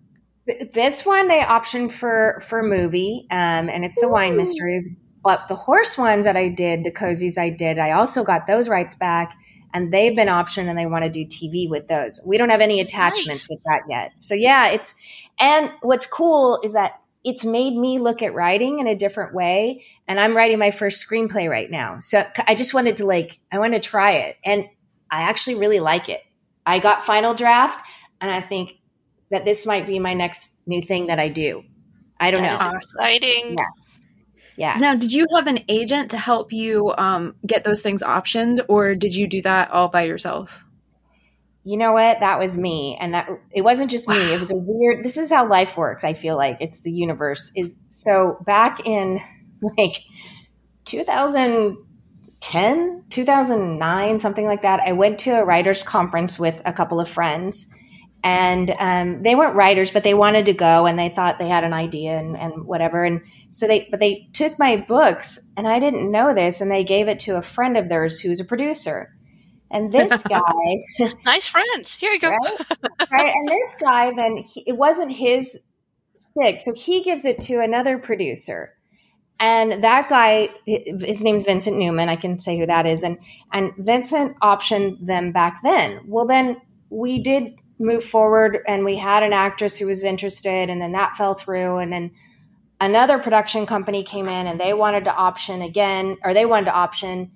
This 0.72 1.04
one 1.04 1.28
they 1.28 1.40
optioned 1.40 1.92
for 1.92 2.40
for 2.46 2.62
movie, 2.62 3.26
um, 3.30 3.68
and 3.68 3.84
it's 3.84 4.00
the 4.00 4.06
Ooh. 4.06 4.12
wine 4.12 4.36
mysteries. 4.36 4.88
But 5.22 5.48
the 5.48 5.56
horse 5.56 5.98
ones 5.98 6.24
that 6.24 6.36
I 6.36 6.48
did, 6.48 6.84
the 6.84 6.92
cozies 6.92 7.36
I 7.36 7.50
did, 7.50 7.80
I 7.80 7.90
also 7.90 8.22
got 8.22 8.46
those 8.46 8.68
rights 8.68 8.94
back, 8.94 9.34
and 9.76 9.92
they've 9.92 10.16
been 10.16 10.28
optioned, 10.28 10.68
and 10.68 10.78
they 10.78 10.86
want 10.86 11.04
to 11.04 11.10
do 11.10 11.24
TV 11.24 11.68
with 11.68 11.88
those. 11.88 12.20
We 12.26 12.38
don't 12.38 12.50
have 12.50 12.60
any 12.60 12.80
attachments 12.80 13.48
nice. 13.48 13.50
with 13.50 13.62
that 13.64 13.82
yet. 13.88 14.12
So 14.20 14.34
yeah, 14.34 14.68
it's 14.68 14.94
and 15.38 15.70
what's 15.82 16.06
cool 16.06 16.60
is 16.64 16.72
that 16.72 17.00
it's 17.24 17.44
made 17.44 17.76
me 17.76 17.98
look 17.98 18.22
at 18.22 18.34
writing 18.34 18.78
in 18.78 18.86
a 18.86 18.94
different 18.94 19.34
way 19.34 19.84
and 20.06 20.20
i'm 20.20 20.36
writing 20.36 20.60
my 20.60 20.70
first 20.70 21.04
screenplay 21.04 21.50
right 21.50 21.72
now 21.72 21.98
so 21.98 22.24
i 22.46 22.54
just 22.54 22.72
wanted 22.72 22.98
to 22.98 23.04
like 23.04 23.40
i 23.50 23.58
want 23.58 23.72
to 23.72 23.80
try 23.80 24.12
it 24.12 24.36
and 24.44 24.66
I 25.10 25.22
actually 25.22 25.56
really 25.56 25.80
like 25.80 26.08
it. 26.08 26.22
I 26.64 26.78
got 26.78 27.04
final 27.04 27.34
draft, 27.34 27.86
and 28.20 28.30
I 28.30 28.40
think 28.40 28.74
that 29.30 29.44
this 29.44 29.66
might 29.66 29.86
be 29.86 29.98
my 29.98 30.14
next 30.14 30.66
new 30.66 30.82
thing 30.82 31.06
that 31.06 31.18
I 31.18 31.28
do. 31.28 31.64
I 32.18 32.30
don't 32.30 32.42
that 32.42 32.60
know. 32.60 32.70
exciting. 32.70 33.56
Yeah. 33.56 33.64
Yeah. 34.56 34.76
Now, 34.78 34.94
did 34.94 35.12
you 35.12 35.26
have 35.34 35.46
an 35.46 35.60
agent 35.68 36.10
to 36.12 36.18
help 36.18 36.52
you 36.52 36.94
um, 36.96 37.34
get 37.46 37.64
those 37.64 37.82
things 37.82 38.02
optioned, 38.02 38.60
or 38.68 38.94
did 38.94 39.14
you 39.14 39.26
do 39.26 39.42
that 39.42 39.70
all 39.70 39.88
by 39.88 40.02
yourself? 40.02 40.64
You 41.64 41.76
know 41.76 41.92
what? 41.92 42.20
That 42.20 42.38
was 42.38 42.56
me, 42.56 42.96
and 43.00 43.12
that 43.12 43.28
it 43.52 43.62
wasn't 43.62 43.90
just 43.90 44.08
me. 44.08 44.32
It 44.32 44.38
was 44.38 44.50
a 44.50 44.56
weird. 44.56 45.04
This 45.04 45.16
is 45.16 45.30
how 45.30 45.48
life 45.48 45.76
works. 45.76 46.04
I 46.04 46.12
feel 46.14 46.36
like 46.36 46.58
it's 46.60 46.82
the 46.82 46.92
universe. 46.92 47.52
Is 47.54 47.76
so 47.88 48.38
back 48.46 48.86
in 48.86 49.20
like 49.78 49.96
2000 50.84 51.76
2010, 52.40 53.04
2009, 53.10 54.20
something 54.20 54.46
like 54.46 54.62
that, 54.62 54.80
I 54.80 54.92
went 54.92 55.18
to 55.20 55.30
a 55.30 55.44
writers 55.44 55.82
conference 55.82 56.38
with 56.38 56.60
a 56.64 56.72
couple 56.72 57.00
of 57.00 57.08
friends. 57.08 57.66
And 58.26 58.74
um, 58.80 59.22
they 59.22 59.36
weren't 59.36 59.54
writers, 59.54 59.92
but 59.92 60.02
they 60.02 60.12
wanted 60.12 60.46
to 60.46 60.52
go 60.52 60.84
and 60.84 60.98
they 60.98 61.10
thought 61.10 61.38
they 61.38 61.46
had 61.46 61.62
an 61.62 61.72
idea 61.72 62.18
and, 62.18 62.36
and 62.36 62.64
whatever. 62.64 63.04
And 63.04 63.20
so 63.50 63.68
they, 63.68 63.86
but 63.88 64.00
they 64.00 64.28
took 64.32 64.58
my 64.58 64.78
books 64.78 65.38
and 65.56 65.68
I 65.68 65.78
didn't 65.78 66.10
know 66.10 66.34
this 66.34 66.60
and 66.60 66.68
they 66.68 66.82
gave 66.82 67.06
it 67.06 67.20
to 67.20 67.36
a 67.36 67.42
friend 67.42 67.76
of 67.76 67.88
theirs 67.88 68.18
who's 68.18 68.40
a 68.40 68.44
producer. 68.44 69.16
And 69.70 69.92
this 69.92 70.10
guy, 70.28 70.40
nice 71.24 71.46
friends. 71.46 71.94
Here 71.94 72.10
you 72.10 72.18
go. 72.18 72.30
Right? 72.30 73.10
right? 73.12 73.32
And 73.32 73.48
this 73.48 73.76
guy, 73.80 74.12
then 74.16 74.38
he, 74.38 74.64
it 74.66 74.76
wasn't 74.76 75.12
his 75.12 75.64
stick, 76.32 76.60
so 76.60 76.74
he 76.74 77.04
gives 77.04 77.24
it 77.24 77.38
to 77.42 77.60
another 77.60 77.96
producer. 77.96 78.74
And 79.38 79.84
that 79.84 80.08
guy, 80.08 80.48
his 80.66 81.22
name's 81.22 81.44
Vincent 81.44 81.76
Newman. 81.76 82.08
I 82.08 82.16
can 82.16 82.40
say 82.40 82.58
who 82.58 82.66
that 82.66 82.86
is. 82.86 83.04
And 83.04 83.18
and 83.52 83.70
Vincent 83.78 84.36
optioned 84.42 85.06
them 85.06 85.30
back 85.30 85.60
then. 85.62 86.00
Well, 86.08 86.26
then 86.26 86.56
we 86.90 87.20
did 87.20 87.54
move 87.78 88.04
forward, 88.04 88.58
and 88.66 88.84
we 88.84 88.96
had 88.96 89.22
an 89.22 89.32
actress 89.32 89.76
who 89.76 89.86
was 89.86 90.02
interested, 90.02 90.70
and 90.70 90.80
then 90.80 90.92
that 90.92 91.16
fell 91.16 91.34
through. 91.34 91.78
And 91.78 91.92
then 91.92 92.10
another 92.80 93.18
production 93.18 93.66
company 93.66 94.02
came 94.02 94.28
in, 94.28 94.46
and 94.46 94.60
they 94.60 94.72
wanted 94.72 95.04
to 95.04 95.14
option 95.14 95.62
again, 95.62 96.16
or 96.24 96.34
they 96.34 96.46
wanted 96.46 96.66
to 96.66 96.74
option, 96.74 97.30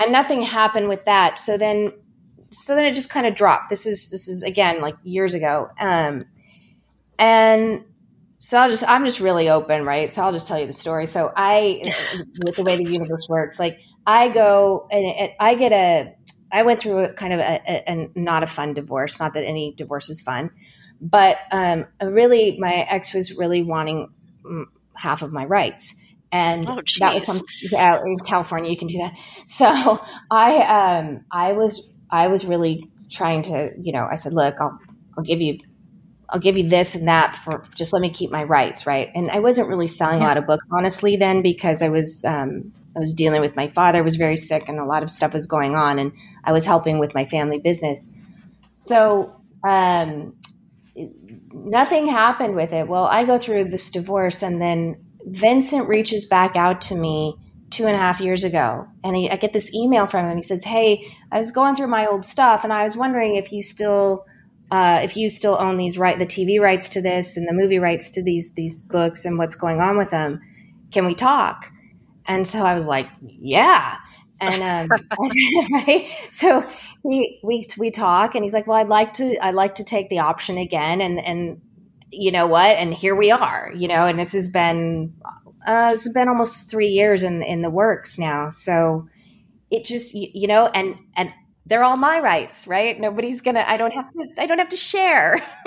and 0.00 0.12
nothing 0.12 0.42
happened 0.42 0.88
with 0.88 1.04
that. 1.06 1.38
So 1.38 1.56
then, 1.56 1.92
so 2.50 2.74
then 2.74 2.84
it 2.84 2.94
just 2.94 3.10
kind 3.10 3.26
of 3.26 3.34
dropped. 3.34 3.70
This 3.70 3.86
is 3.86 4.10
this 4.10 4.28
is 4.28 4.42
again 4.42 4.80
like 4.80 4.96
years 5.02 5.34
ago. 5.34 5.70
Um, 5.78 6.24
and 7.18 7.84
so 8.38 8.58
I'll 8.58 8.68
just 8.68 8.84
I'm 8.88 9.04
just 9.04 9.20
really 9.20 9.48
open, 9.48 9.84
right? 9.84 10.10
So 10.10 10.22
I'll 10.22 10.32
just 10.32 10.46
tell 10.46 10.58
you 10.58 10.66
the 10.66 10.72
story. 10.72 11.06
So 11.06 11.32
I, 11.36 11.82
with 12.44 12.56
the 12.56 12.62
way 12.62 12.76
the 12.76 12.84
universe 12.90 13.26
works, 13.28 13.58
like 13.58 13.80
I 14.06 14.28
go 14.28 14.86
and 14.90 15.30
I 15.40 15.54
get 15.54 15.72
a 15.72 16.14
I 16.50 16.62
went 16.62 16.80
through 16.80 16.98
a 16.98 17.12
kind 17.12 17.32
of 17.32 17.40
a, 17.40 17.60
a, 17.66 17.84
a 17.86 18.08
not 18.14 18.42
a 18.42 18.46
fun 18.46 18.74
divorce. 18.74 19.18
Not 19.18 19.34
that 19.34 19.44
any 19.44 19.74
divorce 19.76 20.08
is 20.08 20.20
fun, 20.20 20.50
but 21.00 21.38
um, 21.50 21.86
really 22.02 22.56
my 22.58 22.86
ex 22.88 23.14
was 23.14 23.36
really 23.36 23.62
wanting 23.62 24.08
half 24.94 25.22
of 25.22 25.32
my 25.32 25.44
rights. 25.44 25.94
And 26.30 26.68
oh, 26.68 26.82
that 27.00 27.14
was 27.14 27.26
some, 27.26 27.46
yeah, 27.72 28.00
in 28.04 28.18
California, 28.18 28.70
you 28.70 28.76
can 28.76 28.88
do 28.88 28.98
that. 28.98 29.18
So 29.46 30.00
I, 30.30 30.98
um, 30.98 31.24
I 31.30 31.52
was, 31.52 31.88
I 32.10 32.28
was 32.28 32.44
really 32.44 32.90
trying 33.08 33.42
to, 33.42 33.70
you 33.80 33.92
know, 33.92 34.06
I 34.10 34.16
said, 34.16 34.34
look, 34.34 34.60
I'll, 34.60 34.78
I'll 35.16 35.24
give 35.24 35.40
you 35.40 35.58
I'll 36.30 36.40
give 36.40 36.58
you 36.58 36.68
this 36.68 36.94
and 36.94 37.08
that 37.08 37.36
for 37.36 37.64
just 37.74 37.94
let 37.94 38.02
me 38.02 38.10
keep 38.10 38.30
my 38.30 38.44
rights, 38.44 38.86
right? 38.86 39.08
And 39.14 39.30
I 39.30 39.38
wasn't 39.38 39.68
really 39.68 39.86
selling 39.86 40.20
yeah. 40.20 40.26
a 40.26 40.28
lot 40.28 40.36
of 40.36 40.46
books 40.46 40.68
honestly 40.70 41.16
then 41.16 41.40
because 41.40 41.80
I 41.80 41.88
was 41.88 42.22
um, 42.26 42.70
I 42.98 43.00
was 43.00 43.14
dealing 43.14 43.40
with 43.40 43.54
my 43.54 43.68
father 43.68 44.02
was 44.02 44.16
very 44.16 44.36
sick 44.36 44.68
and 44.68 44.80
a 44.80 44.84
lot 44.84 45.04
of 45.04 45.10
stuff 45.10 45.32
was 45.32 45.46
going 45.46 45.76
on, 45.76 46.00
and 46.00 46.12
I 46.42 46.52
was 46.52 46.64
helping 46.64 46.98
with 46.98 47.14
my 47.14 47.24
family 47.26 47.58
business. 47.58 48.12
So 48.74 49.40
um, 49.62 50.34
nothing 51.52 52.08
happened 52.08 52.56
with 52.56 52.72
it. 52.72 52.88
Well, 52.88 53.04
I 53.04 53.24
go 53.24 53.38
through 53.38 53.70
this 53.70 53.88
divorce, 53.88 54.42
and 54.42 54.60
then 54.60 54.96
Vincent 55.26 55.88
reaches 55.88 56.26
back 56.26 56.56
out 56.56 56.80
to 56.82 56.96
me 56.96 57.36
two 57.70 57.86
and 57.86 57.94
a 57.94 57.98
half 57.98 58.20
years 58.20 58.42
ago, 58.42 58.84
and 59.04 59.14
he, 59.14 59.30
I 59.30 59.36
get 59.36 59.52
this 59.52 59.72
email 59.72 60.06
from 60.08 60.28
him. 60.28 60.36
He 60.36 60.42
says, 60.42 60.64
"Hey, 60.64 61.06
I 61.30 61.38
was 61.38 61.52
going 61.52 61.76
through 61.76 61.86
my 61.86 62.04
old 62.04 62.24
stuff, 62.24 62.64
and 62.64 62.72
I 62.72 62.82
was 62.82 62.96
wondering 62.96 63.36
if 63.36 63.52
you 63.52 63.62
still." 63.62 64.26
uh, 64.70 65.00
if 65.02 65.16
you 65.16 65.30
still 65.30 65.56
own 65.58 65.78
these 65.78 65.96
right 65.96 66.18
the 66.18 66.26
TV 66.26 66.60
rights 66.60 66.90
to 66.90 67.00
this 67.00 67.38
and 67.38 67.48
the 67.48 67.54
movie 67.54 67.78
rights 67.78 68.10
to 68.10 68.22
these 68.22 68.52
these 68.52 68.82
books 68.82 69.24
and 69.24 69.38
what's 69.38 69.54
going 69.54 69.80
on 69.80 69.96
with 69.96 70.10
them, 70.10 70.42
can 70.92 71.06
we 71.06 71.14
talk? 71.14 71.72
And 72.28 72.46
so 72.46 72.60
I 72.60 72.74
was 72.74 72.86
like, 72.86 73.08
yeah. 73.22 73.96
And 74.40 74.90
um, 74.90 74.98
right, 75.72 76.08
so 76.30 76.62
we 77.02 77.40
we 77.42 77.66
we 77.78 77.90
talk, 77.90 78.36
and 78.36 78.44
he's 78.44 78.54
like, 78.54 78.68
well, 78.68 78.76
I'd 78.76 78.88
like 78.88 79.14
to 79.14 79.36
I'd 79.44 79.54
like 79.56 79.76
to 79.76 79.84
take 79.84 80.10
the 80.10 80.20
option 80.20 80.58
again, 80.58 81.00
and 81.00 81.18
and 81.18 81.60
you 82.12 82.30
know 82.30 82.46
what, 82.46 82.76
and 82.76 82.94
here 82.94 83.16
we 83.16 83.32
are, 83.32 83.72
you 83.74 83.88
know, 83.88 84.06
and 84.06 84.18
this 84.18 84.32
has 84.34 84.48
been 84.48 85.14
uh, 85.66 85.90
it's 85.92 86.08
been 86.10 86.28
almost 86.28 86.70
three 86.70 86.88
years 86.88 87.24
in 87.24 87.42
in 87.42 87.62
the 87.62 87.70
works 87.70 88.18
now, 88.18 88.50
so 88.50 89.08
it 89.70 89.84
just 89.84 90.14
you, 90.14 90.28
you 90.34 90.46
know, 90.48 90.66
and 90.68 90.96
and 91.16 91.30
they're 91.66 91.84
all 91.84 91.96
my 91.96 92.20
rights, 92.20 92.66
right? 92.68 92.98
Nobody's 93.00 93.42
gonna. 93.42 93.64
I 93.66 93.76
don't 93.76 93.92
have 93.92 94.10
to. 94.12 94.26
I 94.38 94.46
don't 94.46 94.58
have 94.58 94.70
to 94.70 94.76
share. 94.76 95.42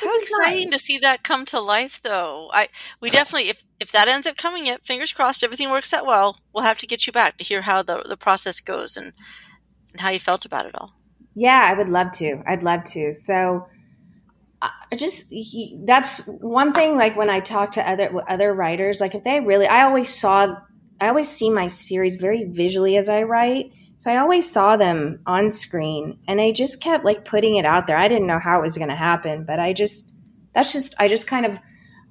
How 0.00 0.18
exciting 0.18 0.70
to 0.70 0.78
see 0.78 0.98
that 0.98 1.22
come 1.22 1.44
to 1.46 1.60
life, 1.60 2.00
though. 2.02 2.50
I 2.52 2.68
we 3.00 3.10
definitely, 3.10 3.48
if 3.48 3.64
if 3.80 3.92
that 3.92 4.08
ends 4.08 4.26
up 4.26 4.36
coming 4.36 4.66
it, 4.66 4.84
fingers 4.84 5.12
crossed, 5.12 5.42
everything 5.42 5.70
works 5.70 5.92
out 5.92 6.06
well, 6.06 6.38
we'll 6.52 6.64
have 6.64 6.78
to 6.78 6.86
get 6.86 7.06
you 7.06 7.12
back 7.12 7.36
to 7.38 7.44
hear 7.44 7.62
how 7.62 7.82
the, 7.82 8.02
the 8.08 8.16
process 8.16 8.60
goes 8.60 8.96
and, 8.96 9.12
and 9.92 10.00
how 10.00 10.10
you 10.10 10.20
felt 10.20 10.44
about 10.44 10.66
it 10.66 10.74
all. 10.74 10.94
Yeah, 11.34 11.60
I 11.64 11.74
would 11.74 11.88
love 11.88 12.12
to. 12.12 12.42
I'd 12.46 12.62
love 12.62 12.84
to. 12.84 13.14
So, 13.14 13.66
uh, 14.60 14.68
I 14.90 14.96
just 14.96 15.30
he, 15.30 15.80
that's 15.84 16.28
one 16.40 16.72
thing. 16.72 16.96
Like 16.96 17.16
when 17.16 17.30
I 17.30 17.40
talk 17.40 17.72
to 17.72 17.88
other 17.88 18.12
other 18.28 18.54
writers, 18.54 19.00
like 19.00 19.14
if 19.14 19.24
they 19.24 19.40
really, 19.40 19.66
I 19.66 19.84
always 19.84 20.14
saw, 20.14 20.54
I 21.00 21.08
always 21.08 21.28
see 21.28 21.50
my 21.50 21.68
series 21.68 22.16
very 22.16 22.44
visually 22.44 22.96
as 22.96 23.08
I 23.08 23.22
write. 23.22 23.72
So 24.02 24.10
I 24.10 24.16
always 24.16 24.50
saw 24.50 24.76
them 24.76 25.20
on 25.26 25.48
screen, 25.48 26.18
and 26.26 26.40
I 26.40 26.50
just 26.50 26.80
kept 26.80 27.04
like 27.04 27.24
putting 27.24 27.54
it 27.54 27.64
out 27.64 27.86
there. 27.86 27.96
I 27.96 28.08
didn't 28.08 28.26
know 28.26 28.40
how 28.40 28.58
it 28.58 28.62
was 28.62 28.76
going 28.76 28.88
to 28.88 28.96
happen, 28.96 29.44
but 29.44 29.60
I 29.60 29.72
just 29.72 30.12
that's 30.54 30.72
just 30.72 30.96
I 30.98 31.06
just 31.06 31.28
kind 31.28 31.46
of 31.46 31.60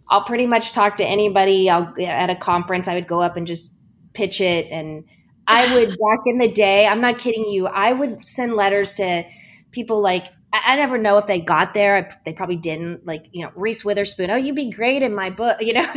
I'll 0.10 0.24
pretty 0.24 0.48
much 0.48 0.72
talk 0.72 0.96
to 0.98 1.06
anybody. 1.06 1.70
I'll 1.70 1.94
at 2.02 2.30
a 2.30 2.36
conference. 2.38 2.88
I 2.88 2.94
would 2.94 3.10
go 3.10 3.20
up 3.20 3.36
and 3.36 3.46
just 3.46 3.78
pitch 4.14 4.40
it, 4.40 4.72
and 4.72 5.04
I 5.48 5.76
would 5.76 5.90
back 5.90 6.20
in 6.28 6.38
the 6.38 6.48
day. 6.48 6.88
I'm 6.88 7.02
not 7.02 7.20
kidding 7.20 7.46
you. 7.48 7.68
I 7.68 7.92
would 7.92 8.24
send 8.24 8.54
letters 8.54 8.94
to 8.94 9.26
people 9.72 10.02
like 10.02 10.28
I, 10.54 10.78
never 10.78 10.98
know 10.98 11.18
if 11.18 11.28
they 11.28 11.42
got 11.42 11.74
there. 11.74 11.98
I, 11.98 12.16
they 12.24 12.32
probably 12.32 12.56
didn't. 12.56 13.06
Like 13.06 13.26
you 13.34 13.44
know, 13.44 13.52
Reese 13.54 13.84
Witherspoon. 13.84 14.32
Oh, 14.32 14.38
you'd 14.38 14.56
be 14.56 14.72
great 14.72 15.02
in 15.02 15.14
my 15.14 15.30
book. 15.30 15.58
You 15.62 15.74
know, 15.74 15.84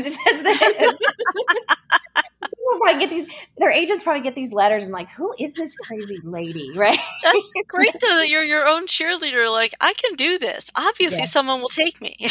probably 2.78 3.00
get 3.00 3.10
these 3.10 3.26
their 3.58 3.70
agents 3.70 4.02
probably 4.02 4.22
get 4.22 4.34
these 4.34 4.52
letters 4.52 4.84
and 4.84 4.92
like 4.92 5.08
who 5.10 5.34
is 5.38 5.54
this 5.54 5.76
crazy 5.76 6.18
lady? 6.22 6.70
Right? 6.76 6.98
That's 7.22 7.54
great 7.68 7.92
though 7.92 8.16
that 8.18 8.28
you're 8.28 8.42
your 8.42 8.66
own 8.66 8.86
cheerleader 8.86 9.50
like 9.50 9.72
i 9.80 9.92
can 9.94 10.14
do 10.16 10.38
this. 10.38 10.70
Obviously 10.76 11.20
yeah. 11.20 11.26
someone 11.26 11.60
will 11.60 11.68
take 11.68 12.00
me. 12.00 12.16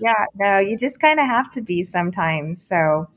Yeah 0.00 0.24
no 0.36 0.58
you 0.58 0.76
just 0.76 1.00
kind 1.00 1.20
of 1.20 1.26
have 1.26 1.52
to 1.52 1.60
be 1.60 1.82
sometimes 1.82 2.62
so 2.62 3.08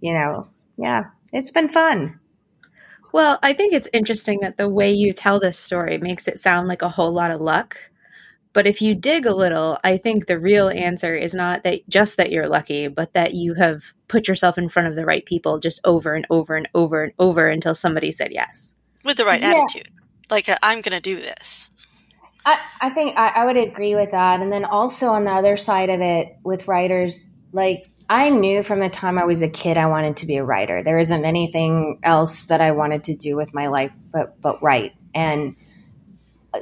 you 0.00 0.14
know 0.14 0.48
yeah 0.78 1.04
it's 1.32 1.50
been 1.50 1.68
fun. 1.68 2.18
Well 3.12 3.38
i 3.42 3.52
think 3.52 3.72
it's 3.72 3.88
interesting 3.92 4.40
that 4.40 4.56
the 4.56 4.68
way 4.68 4.92
you 4.92 5.12
tell 5.12 5.40
this 5.40 5.58
story 5.58 5.98
makes 5.98 6.28
it 6.28 6.38
sound 6.38 6.68
like 6.68 6.82
a 6.82 6.88
whole 6.88 7.12
lot 7.12 7.30
of 7.30 7.40
luck 7.40 7.76
but 8.52 8.66
if 8.66 8.82
you 8.82 8.94
dig 8.94 9.24
a 9.24 9.34
little, 9.34 9.78
I 9.82 9.96
think 9.96 10.26
the 10.26 10.38
real 10.38 10.68
answer 10.68 11.16
is 11.16 11.34
not 11.34 11.62
that 11.62 11.88
just 11.88 12.16
that 12.18 12.30
you're 12.30 12.48
lucky, 12.48 12.88
but 12.88 13.14
that 13.14 13.34
you 13.34 13.54
have 13.54 13.94
put 14.08 14.28
yourself 14.28 14.58
in 14.58 14.68
front 14.68 14.88
of 14.88 14.96
the 14.96 15.06
right 15.06 15.24
people 15.24 15.58
just 15.58 15.80
over 15.84 16.14
and 16.14 16.26
over 16.28 16.56
and 16.56 16.68
over 16.74 17.02
and 17.04 17.12
over 17.18 17.48
until 17.48 17.74
somebody 17.74 18.12
said 18.12 18.30
yes. 18.30 18.74
With 19.04 19.16
the 19.16 19.24
right 19.24 19.40
yeah. 19.40 19.54
attitude. 19.56 19.88
Like, 20.30 20.48
i 20.48 20.52
uh, 20.52 20.56
I'm 20.62 20.82
going 20.82 20.94
to 20.94 21.00
do 21.00 21.16
this. 21.16 21.70
I, 22.44 22.60
I 22.80 22.90
think 22.90 23.16
I, 23.16 23.28
I 23.28 23.44
would 23.44 23.56
agree 23.56 23.94
with 23.94 24.10
that. 24.10 24.40
And 24.40 24.52
then 24.52 24.64
also 24.64 25.08
on 25.08 25.24
the 25.24 25.30
other 25.30 25.56
side 25.56 25.88
of 25.88 26.00
it 26.00 26.36
with 26.42 26.68
writers, 26.68 27.30
like 27.52 27.86
I 28.08 28.28
knew 28.28 28.62
from 28.62 28.80
the 28.80 28.88
time 28.90 29.18
I 29.18 29.24
was 29.24 29.42
a 29.42 29.48
kid 29.48 29.78
I 29.78 29.86
wanted 29.86 30.18
to 30.18 30.26
be 30.26 30.36
a 30.36 30.44
writer. 30.44 30.82
There 30.82 30.98
isn't 30.98 31.24
anything 31.24 32.00
else 32.02 32.46
that 32.46 32.60
I 32.60 32.72
wanted 32.72 33.04
to 33.04 33.14
do 33.14 33.36
with 33.36 33.54
my 33.54 33.68
life 33.68 33.92
but 34.12 34.40
but 34.40 34.62
write. 34.62 34.92
And 35.14 35.56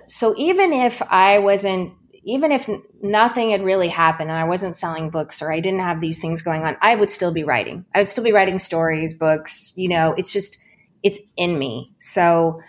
so 0.06 0.34
even 0.36 0.72
if 0.72 1.02
I 1.02 1.38
wasn't, 1.38 1.92
even 2.22 2.52
if 2.52 2.68
nothing 3.02 3.50
had 3.50 3.62
really 3.62 3.88
happened 3.88 4.30
and 4.30 4.38
I 4.38 4.44
wasn't 4.44 4.76
selling 4.76 5.10
books 5.10 5.42
or 5.42 5.52
I 5.52 5.60
didn't 5.60 5.80
have 5.80 6.00
these 6.00 6.20
things 6.20 6.42
going 6.42 6.62
on, 6.62 6.76
I 6.80 6.94
would 6.94 7.10
still 7.10 7.32
be 7.32 7.44
writing. 7.44 7.84
I 7.94 7.98
would 7.98 8.08
still 8.08 8.24
be 8.24 8.32
writing 8.32 8.58
stories, 8.58 9.14
books, 9.14 9.72
you 9.76 9.88
know, 9.88 10.14
it's 10.16 10.32
just, 10.32 10.58
it's 11.02 11.20
in 11.36 11.58
me. 11.58 11.92
So 11.98 12.60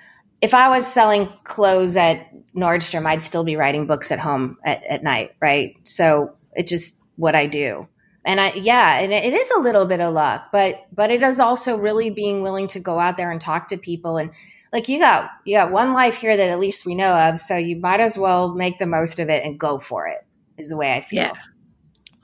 if 0.42 0.54
I 0.54 0.70
was 0.70 0.88
selling 0.88 1.30
clothes 1.44 1.98
at 1.98 2.28
Nordstrom, 2.56 3.06
I'd 3.06 3.24
still 3.24 3.44
be 3.44 3.56
writing 3.56 3.88
books 3.88 4.12
at 4.12 4.20
home 4.20 4.58
at, 4.66 4.84
at 4.86 5.04
night, 5.04 5.32
right? 5.42 5.76
So 5.84 6.36
it's 6.54 6.72
just 6.72 7.04
what 7.18 7.36
I 7.36 7.46
do. 7.48 7.88
And 8.24 8.40
I, 8.40 8.54
yeah, 8.54 9.00
and 9.00 9.12
it 9.12 9.34
is 9.34 9.52
a 9.52 9.60
little 9.60 9.86
bit 9.86 10.00
of 10.00 10.14
luck, 10.14 10.50
but, 10.52 10.86
but 10.94 11.12
it 11.12 11.24
is 11.24 11.40
also 11.40 11.78
really 11.78 12.10
being 12.10 12.42
willing 12.44 12.68
to 12.70 12.80
go 12.80 13.00
out 13.00 13.18
there 13.18 13.32
and 13.32 13.42
talk 13.42 13.68
to 13.70 13.78
people 13.78 14.18
and, 14.18 14.32
like 14.72 14.88
you 14.90 15.00
got 15.00 15.30
you 15.46 15.58
got 15.58 15.72
one 15.72 15.94
life 15.94 16.16
here 16.18 16.36
that 16.36 16.50
at 16.50 16.60
least 16.60 16.86
we 16.86 16.96
know 16.96 17.14
of, 17.14 17.40
so 17.40 17.58
you 17.58 17.78
might 17.78 18.00
as 18.00 18.18
well 18.18 18.54
make 18.54 18.80
the 18.80 18.86
most 18.86 19.20
of 19.20 19.30
it 19.30 19.44
and 19.44 19.60
go 19.60 19.80
for 19.80 20.08
it. 20.08 20.26
Is 20.58 20.70
the 20.70 20.78
way 20.78 20.94
I 20.94 21.02
feel. 21.02 21.24
Yeah. 21.24 21.32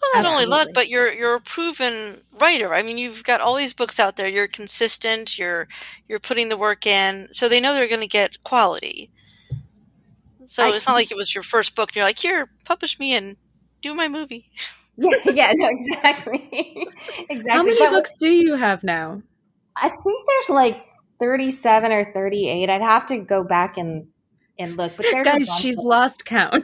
Well, 0.02 0.12
not 0.14 0.26
Absolutely. 0.26 0.44
only 0.44 0.46
luck, 0.46 0.68
but 0.74 0.90
you're 0.90 1.12
you're 1.12 1.36
a 1.36 1.42
proven 1.42 2.22
writer. 2.40 2.74
I 2.74 2.84
mean, 2.84 2.98
you've 2.98 3.24
got 3.24 3.42
all 3.42 3.56
these 3.56 3.74
books 3.74 4.00
out 4.00 4.16
there. 4.16 4.28
You're 4.28 4.48
consistent. 4.48 5.38
You're 5.38 5.68
you're 6.08 6.20
putting 6.20 6.50
the 6.50 6.58
work 6.58 6.86
in, 6.86 7.28
so 7.32 7.50
they 7.50 7.60
know 7.60 7.74
they're 7.74 7.88
going 7.88 8.02
to 8.02 8.08
get 8.08 8.44
quality. 8.44 9.10
So 10.46 10.66
I, 10.66 10.76
it's 10.76 10.88
not 10.88 10.94
like 10.94 11.12
it 11.12 11.18
was 11.18 11.36
your 11.36 11.44
first 11.44 11.76
book. 11.76 11.90
and 11.90 11.98
You're 11.98 12.06
like, 12.06 12.20
here, 12.20 12.50
publish 12.64 13.00
me 13.00 13.16
and 13.16 13.36
do 13.82 13.94
my 13.94 14.08
movie. 14.08 14.50
Yeah, 14.96 15.10
yeah, 15.26 15.52
no, 15.56 15.68
exactly, 15.68 16.48
exactly. 17.30 17.52
How 17.52 17.64
many 17.64 17.78
but 17.78 17.92
books 17.92 18.18
do 18.18 18.30
you 18.30 18.56
have 18.56 18.84
now? 18.84 19.22
I 19.76 19.90
think 19.90 20.28
there's 20.28 20.50
like 20.50 20.86
37 21.20 21.92
or 21.92 22.12
38. 22.14 22.70
I'd 22.70 22.82
have 22.82 23.06
to 23.08 23.18
go 23.18 23.44
back 23.44 23.78
and 23.78 24.08
and 24.60 24.78
look. 24.78 24.96
But 24.98 25.08
there's 25.12 25.26
guys, 25.26 25.56
she's 25.60 25.78
lost 25.78 26.26
count. 26.26 26.64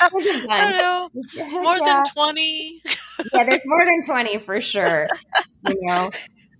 I 0.00 0.10
don't 0.10 0.76
know, 0.76 1.10
more 1.60 1.76
yeah. 1.76 2.02
than 2.04 2.04
20. 2.14 2.82
yeah, 3.34 3.44
there's 3.44 3.62
more 3.66 3.84
than 3.84 4.04
20 4.06 4.38
for 4.38 4.60
sure. 4.60 5.06
You 5.68 5.76
know, 5.82 6.10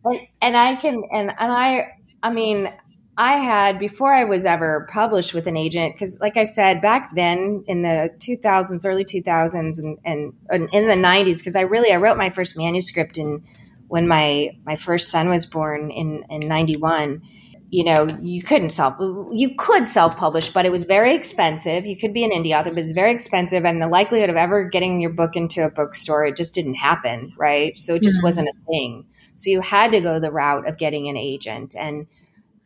and, 0.04 0.20
and 0.42 0.56
I 0.56 0.74
can 0.76 1.02
and 1.12 1.30
and 1.38 1.52
I 1.52 1.92
I 2.22 2.30
mean. 2.30 2.72
I 3.20 3.38
had 3.38 3.80
before 3.80 4.14
I 4.14 4.22
was 4.22 4.44
ever 4.44 4.86
published 4.92 5.34
with 5.34 5.48
an 5.48 5.56
agent 5.56 5.96
because, 5.96 6.20
like 6.20 6.36
I 6.36 6.44
said, 6.44 6.80
back 6.80 7.16
then 7.16 7.64
in 7.66 7.82
the 7.82 8.10
2000s, 8.20 8.86
early 8.86 9.04
2000s, 9.04 9.76
and, 9.80 9.98
and, 10.04 10.32
and 10.48 10.68
in 10.72 10.86
the 10.86 10.94
90s, 10.94 11.38
because 11.38 11.56
I 11.56 11.62
really 11.62 11.90
I 11.92 11.96
wrote 11.96 12.16
my 12.16 12.30
first 12.30 12.56
manuscript 12.56 13.18
in 13.18 13.42
when 13.88 14.06
my 14.06 14.50
my 14.64 14.76
first 14.76 15.10
son 15.10 15.28
was 15.28 15.46
born 15.46 15.90
in 15.90 16.24
in 16.30 16.46
91 16.46 17.22
you 17.70 17.84
know 17.84 18.06
you 18.20 18.42
couldn't 18.42 18.70
self 18.70 18.96
you 19.32 19.54
could 19.56 19.88
self 19.88 20.16
publish 20.16 20.50
but 20.50 20.64
it 20.64 20.72
was 20.72 20.84
very 20.84 21.14
expensive 21.14 21.84
you 21.84 21.98
could 21.98 22.14
be 22.14 22.24
an 22.24 22.30
indie 22.30 22.58
author 22.58 22.70
but 22.70 22.78
it's 22.78 22.92
very 22.92 23.12
expensive 23.12 23.64
and 23.64 23.82
the 23.82 23.88
likelihood 23.88 24.30
of 24.30 24.36
ever 24.36 24.64
getting 24.64 25.00
your 25.00 25.10
book 25.10 25.36
into 25.36 25.64
a 25.64 25.70
bookstore 25.70 26.24
it 26.24 26.36
just 26.36 26.54
didn't 26.54 26.74
happen 26.74 27.32
right 27.36 27.76
so 27.76 27.94
it 27.94 28.02
just 28.02 28.16
mm-hmm. 28.18 28.26
wasn't 28.26 28.48
a 28.48 28.66
thing 28.66 29.04
so 29.32 29.50
you 29.50 29.60
had 29.60 29.90
to 29.90 30.00
go 30.00 30.18
the 30.18 30.30
route 30.30 30.68
of 30.68 30.78
getting 30.78 31.08
an 31.08 31.16
agent 31.16 31.74
and 31.76 32.06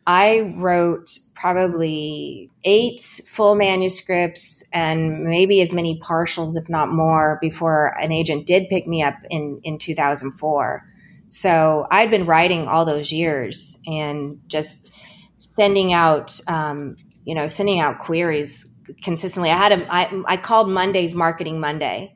I 0.05 0.53
wrote 0.57 1.17
probably 1.33 2.49
eight 2.65 2.99
full 3.25 3.55
manuscripts 3.55 4.67
and 4.73 5.23
maybe 5.23 5.61
as 5.61 5.73
many 5.73 5.99
partials, 5.99 6.57
if 6.57 6.67
not 6.67 6.91
more, 6.91 7.37
before 7.41 7.97
an 8.01 8.11
agent 8.11 8.45
did 8.45 8.67
pick 8.67 8.85
me 8.85 9.01
up 9.01 9.15
in, 9.29 9.61
in 9.63 9.77
2004. 9.77 10.85
So 11.33 11.87
I'd 11.89 12.11
been 12.11 12.27
writing 12.27 12.67
all 12.67 12.85
those 12.85 13.11
years 13.11 13.79
and 13.87 14.39
just 14.45 14.93
sending 15.37 15.91
out, 15.91 16.39
um, 16.47 16.95
you 17.25 17.33
know, 17.33 17.47
sending 17.47 17.79
out 17.79 17.97
queries 17.97 18.71
consistently. 19.01 19.49
I 19.49 19.57
had 19.57 19.71
a, 19.71 19.91
I, 19.91 20.21
I 20.27 20.37
called 20.37 20.69
Mondays 20.69 21.15
Marketing 21.15 21.59
Monday, 21.59 22.13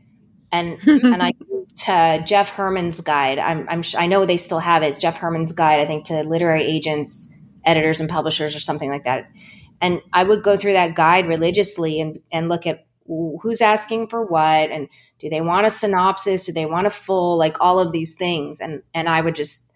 and 0.52 0.78
and 0.88 1.24
I 1.24 1.34
used 1.50 1.90
uh, 1.90 2.20
Jeff 2.26 2.52
Herman's 2.52 3.02
guide. 3.02 3.40
I'm, 3.40 3.68
I'm 3.68 3.82
I 3.98 4.06
know 4.06 4.28
they 4.28 4.38
still 4.38 4.60
have 4.60 4.84
it. 4.84 4.90
It's 4.90 5.00
Jeff 5.00 5.18
Herman's 5.18 5.52
guide. 5.52 5.80
I 5.80 5.88
think 5.88 6.06
to 6.06 6.22
literary 6.22 6.66
agents, 6.66 7.34
editors, 7.66 8.00
and 8.00 8.08
publishers, 8.08 8.56
or 8.56 8.60
something 8.60 8.92
like 8.92 9.06
that. 9.06 9.32
And 9.82 10.00
I 10.14 10.26
would 10.26 10.44
go 10.44 10.58
through 10.58 10.74
that 10.74 10.94
guide 10.94 11.28
religiously 11.28 12.00
and 12.00 12.20
and 12.32 12.50
look 12.50 12.68
at 12.68 12.86
who's 13.08 13.62
asking 13.62 14.08
for 14.08 14.26
what 14.26 14.70
and 14.70 14.90
do 15.20 15.30
they 15.30 15.42
want 15.42 15.66
a 15.66 15.72
synopsis? 15.72 16.46
Do 16.46 16.52
they 16.52 16.66
want 16.66 16.88
a 16.88 16.92
full 16.92 17.38
like 17.38 17.58
all 17.62 17.80
of 17.80 17.92
these 17.92 18.16
things? 18.16 18.60
And 18.60 18.84
and 18.94 19.08
i 19.08 19.22
would 19.22 19.36
just 19.36 19.72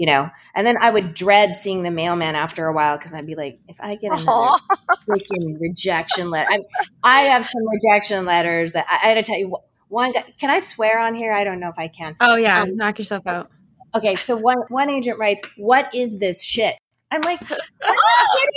you 0.00 0.06
know 0.06 0.30
and 0.54 0.66
then 0.66 0.76
i 0.80 0.90
would 0.90 1.12
dread 1.12 1.54
seeing 1.54 1.82
the 1.82 1.90
mailman 1.90 2.34
after 2.34 2.66
a 2.66 2.72
while 2.72 2.96
because 2.96 3.12
i'd 3.12 3.26
be 3.26 3.34
like 3.34 3.60
if 3.68 3.78
i 3.80 3.94
get 3.96 4.18
another 4.18 4.56
freaking 5.06 5.60
rejection 5.60 6.30
letter 6.30 6.48
I, 6.50 6.60
I, 7.04 7.20
have 7.24 7.44
some 7.44 7.62
rejection 7.68 8.24
letters 8.24 8.72
that 8.72 8.86
i, 8.88 8.94
I 8.94 9.08
had 9.10 9.22
to 9.22 9.30
tell 9.30 9.38
you 9.38 9.54
one 9.88 10.14
can 10.38 10.48
i 10.48 10.58
swear 10.58 10.98
on 10.98 11.14
here? 11.14 11.32
I 11.32 11.44
don't 11.44 11.60
know 11.60 11.68
if 11.68 11.78
i 11.78 11.88
can. 11.88 12.16
Oh 12.18 12.36
yeah 12.36 12.62
um, 12.62 12.76
knock 12.76 12.98
yourself 12.98 13.26
out. 13.26 13.50
okay 13.94 14.14
so 14.14 14.36
one 14.36 14.56
one 14.68 14.88
agent 14.88 15.18
writes 15.18 15.42
what 15.58 15.94
is 15.94 16.18
this 16.18 16.42
shit? 16.42 16.76
I'm 17.10 17.20
like 17.22 17.40
oh, 17.84 18.48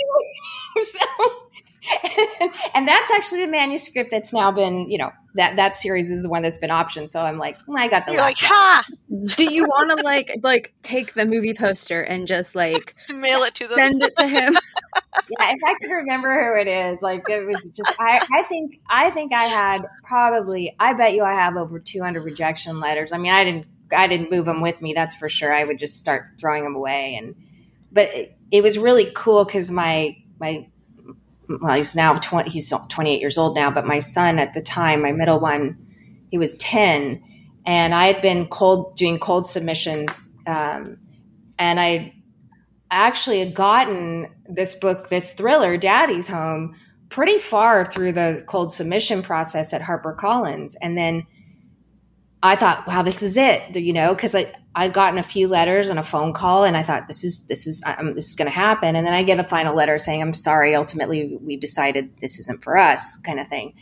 so 0.82 1.43
and 2.74 2.88
that's 2.88 3.10
actually 3.12 3.40
the 3.40 3.50
manuscript 3.50 4.10
that's 4.10 4.32
now 4.32 4.50
been, 4.50 4.90
you 4.90 4.98
know, 4.98 5.10
that 5.34 5.56
that 5.56 5.76
series 5.76 6.10
is 6.10 6.22
the 6.22 6.28
one 6.28 6.42
that's 6.42 6.56
been 6.56 6.70
optioned. 6.70 7.08
So 7.08 7.22
I'm 7.22 7.38
like, 7.38 7.58
mm, 7.66 7.78
I 7.78 7.88
got 7.88 8.06
the. 8.06 8.12
You're 8.12 8.22
like, 8.22 8.38
ha! 8.38 8.84
Do 9.36 9.52
you 9.52 9.64
want 9.64 9.96
to 9.96 10.04
like 10.04 10.30
like 10.42 10.72
take 10.82 11.14
the 11.14 11.26
movie 11.26 11.54
poster 11.54 12.02
and 12.02 12.26
just 12.26 12.54
like 12.54 12.94
just 12.96 13.14
mail 13.20 13.40
it 13.40 13.54
to 13.56 13.68
them, 13.68 13.76
send 13.76 14.02
it 14.02 14.16
to 14.16 14.26
him? 14.26 14.54
yeah, 14.94 15.50
if 15.50 15.60
I 15.64 15.74
could 15.80 15.90
remember 15.90 16.32
who 16.32 16.60
it 16.60 16.68
is, 16.68 17.02
like 17.02 17.28
it 17.28 17.44
was 17.46 17.68
just 17.74 17.94
I. 18.00 18.24
I 18.32 18.42
think 18.44 18.80
I 18.88 19.10
think 19.10 19.32
I 19.34 19.44
had 19.44 19.86
probably. 20.04 20.74
I 20.78 20.94
bet 20.94 21.14
you 21.14 21.22
I 21.22 21.34
have 21.34 21.56
over 21.56 21.78
200 21.78 22.22
rejection 22.22 22.80
letters. 22.80 23.12
I 23.12 23.18
mean, 23.18 23.32
I 23.32 23.44
didn't 23.44 23.66
I 23.94 24.06
didn't 24.06 24.30
move 24.30 24.46
them 24.46 24.60
with 24.60 24.80
me. 24.80 24.94
That's 24.94 25.14
for 25.14 25.28
sure. 25.28 25.52
I 25.52 25.64
would 25.64 25.78
just 25.78 25.98
start 25.98 26.26
throwing 26.38 26.64
them 26.64 26.76
away, 26.76 27.16
and 27.16 27.34
but 27.92 28.14
it, 28.14 28.38
it 28.50 28.62
was 28.62 28.78
really 28.78 29.10
cool 29.14 29.44
because 29.44 29.70
my 29.70 30.16
my 30.38 30.68
well, 31.48 31.76
he's 31.76 31.94
now 31.94 32.14
20, 32.14 32.50
he's 32.50 32.72
28 32.88 33.20
years 33.20 33.38
old 33.38 33.54
now, 33.54 33.70
but 33.70 33.86
my 33.86 33.98
son 33.98 34.38
at 34.38 34.54
the 34.54 34.62
time, 34.62 35.02
my 35.02 35.12
middle 35.12 35.40
one, 35.40 35.76
he 36.30 36.38
was 36.38 36.56
10 36.56 37.22
and 37.66 37.94
I 37.94 38.06
had 38.06 38.20
been 38.20 38.46
cold 38.46 38.96
doing 38.96 39.18
cold 39.18 39.46
submissions, 39.46 40.28
um, 40.46 40.98
and 41.58 41.80
I 41.80 42.14
actually 42.90 43.38
had 43.38 43.54
gotten 43.54 44.28
this 44.46 44.74
book, 44.74 45.08
this 45.08 45.32
thriller, 45.32 45.76
Daddy's 45.76 46.28
Home, 46.28 46.76
pretty 47.08 47.38
far 47.38 47.84
through 47.84 48.12
the 48.12 48.44
cold 48.46 48.72
submission 48.72 49.22
process 49.22 49.72
at 49.72 49.80
HarperCollins, 49.80 50.74
and 50.82 50.98
then 50.98 51.26
I 52.42 52.56
thought, 52.56 52.86
wow, 52.86 53.02
this 53.02 53.22
is 53.22 53.38
it, 53.38 53.74
you 53.76 53.94
know, 53.94 54.14
because 54.14 54.34
I 54.34 54.52
I'd 54.76 54.92
gotten 54.92 55.18
a 55.18 55.22
few 55.22 55.46
letters 55.46 55.88
and 55.88 55.98
a 55.98 56.02
phone 56.02 56.32
call, 56.32 56.64
and 56.64 56.76
I 56.76 56.82
thought 56.82 57.06
this 57.06 57.22
is 57.22 57.46
this 57.46 57.66
is 57.66 57.82
um, 57.86 58.14
this 58.14 58.28
is 58.28 58.34
going 58.34 58.50
to 58.50 58.54
happen, 58.54 58.96
and 58.96 59.06
then 59.06 59.14
I 59.14 59.22
get 59.22 59.38
a 59.38 59.44
final 59.44 59.74
letter 59.74 59.98
saying, 59.98 60.20
"I'm 60.20 60.34
sorry, 60.34 60.74
ultimately 60.74 61.38
we've 61.40 61.60
decided 61.60 62.10
this 62.20 62.38
isn't 62.40 62.62
for 62.62 62.76
us," 62.76 63.16
kind 63.18 63.38
of 63.38 63.46
thing. 63.48 63.74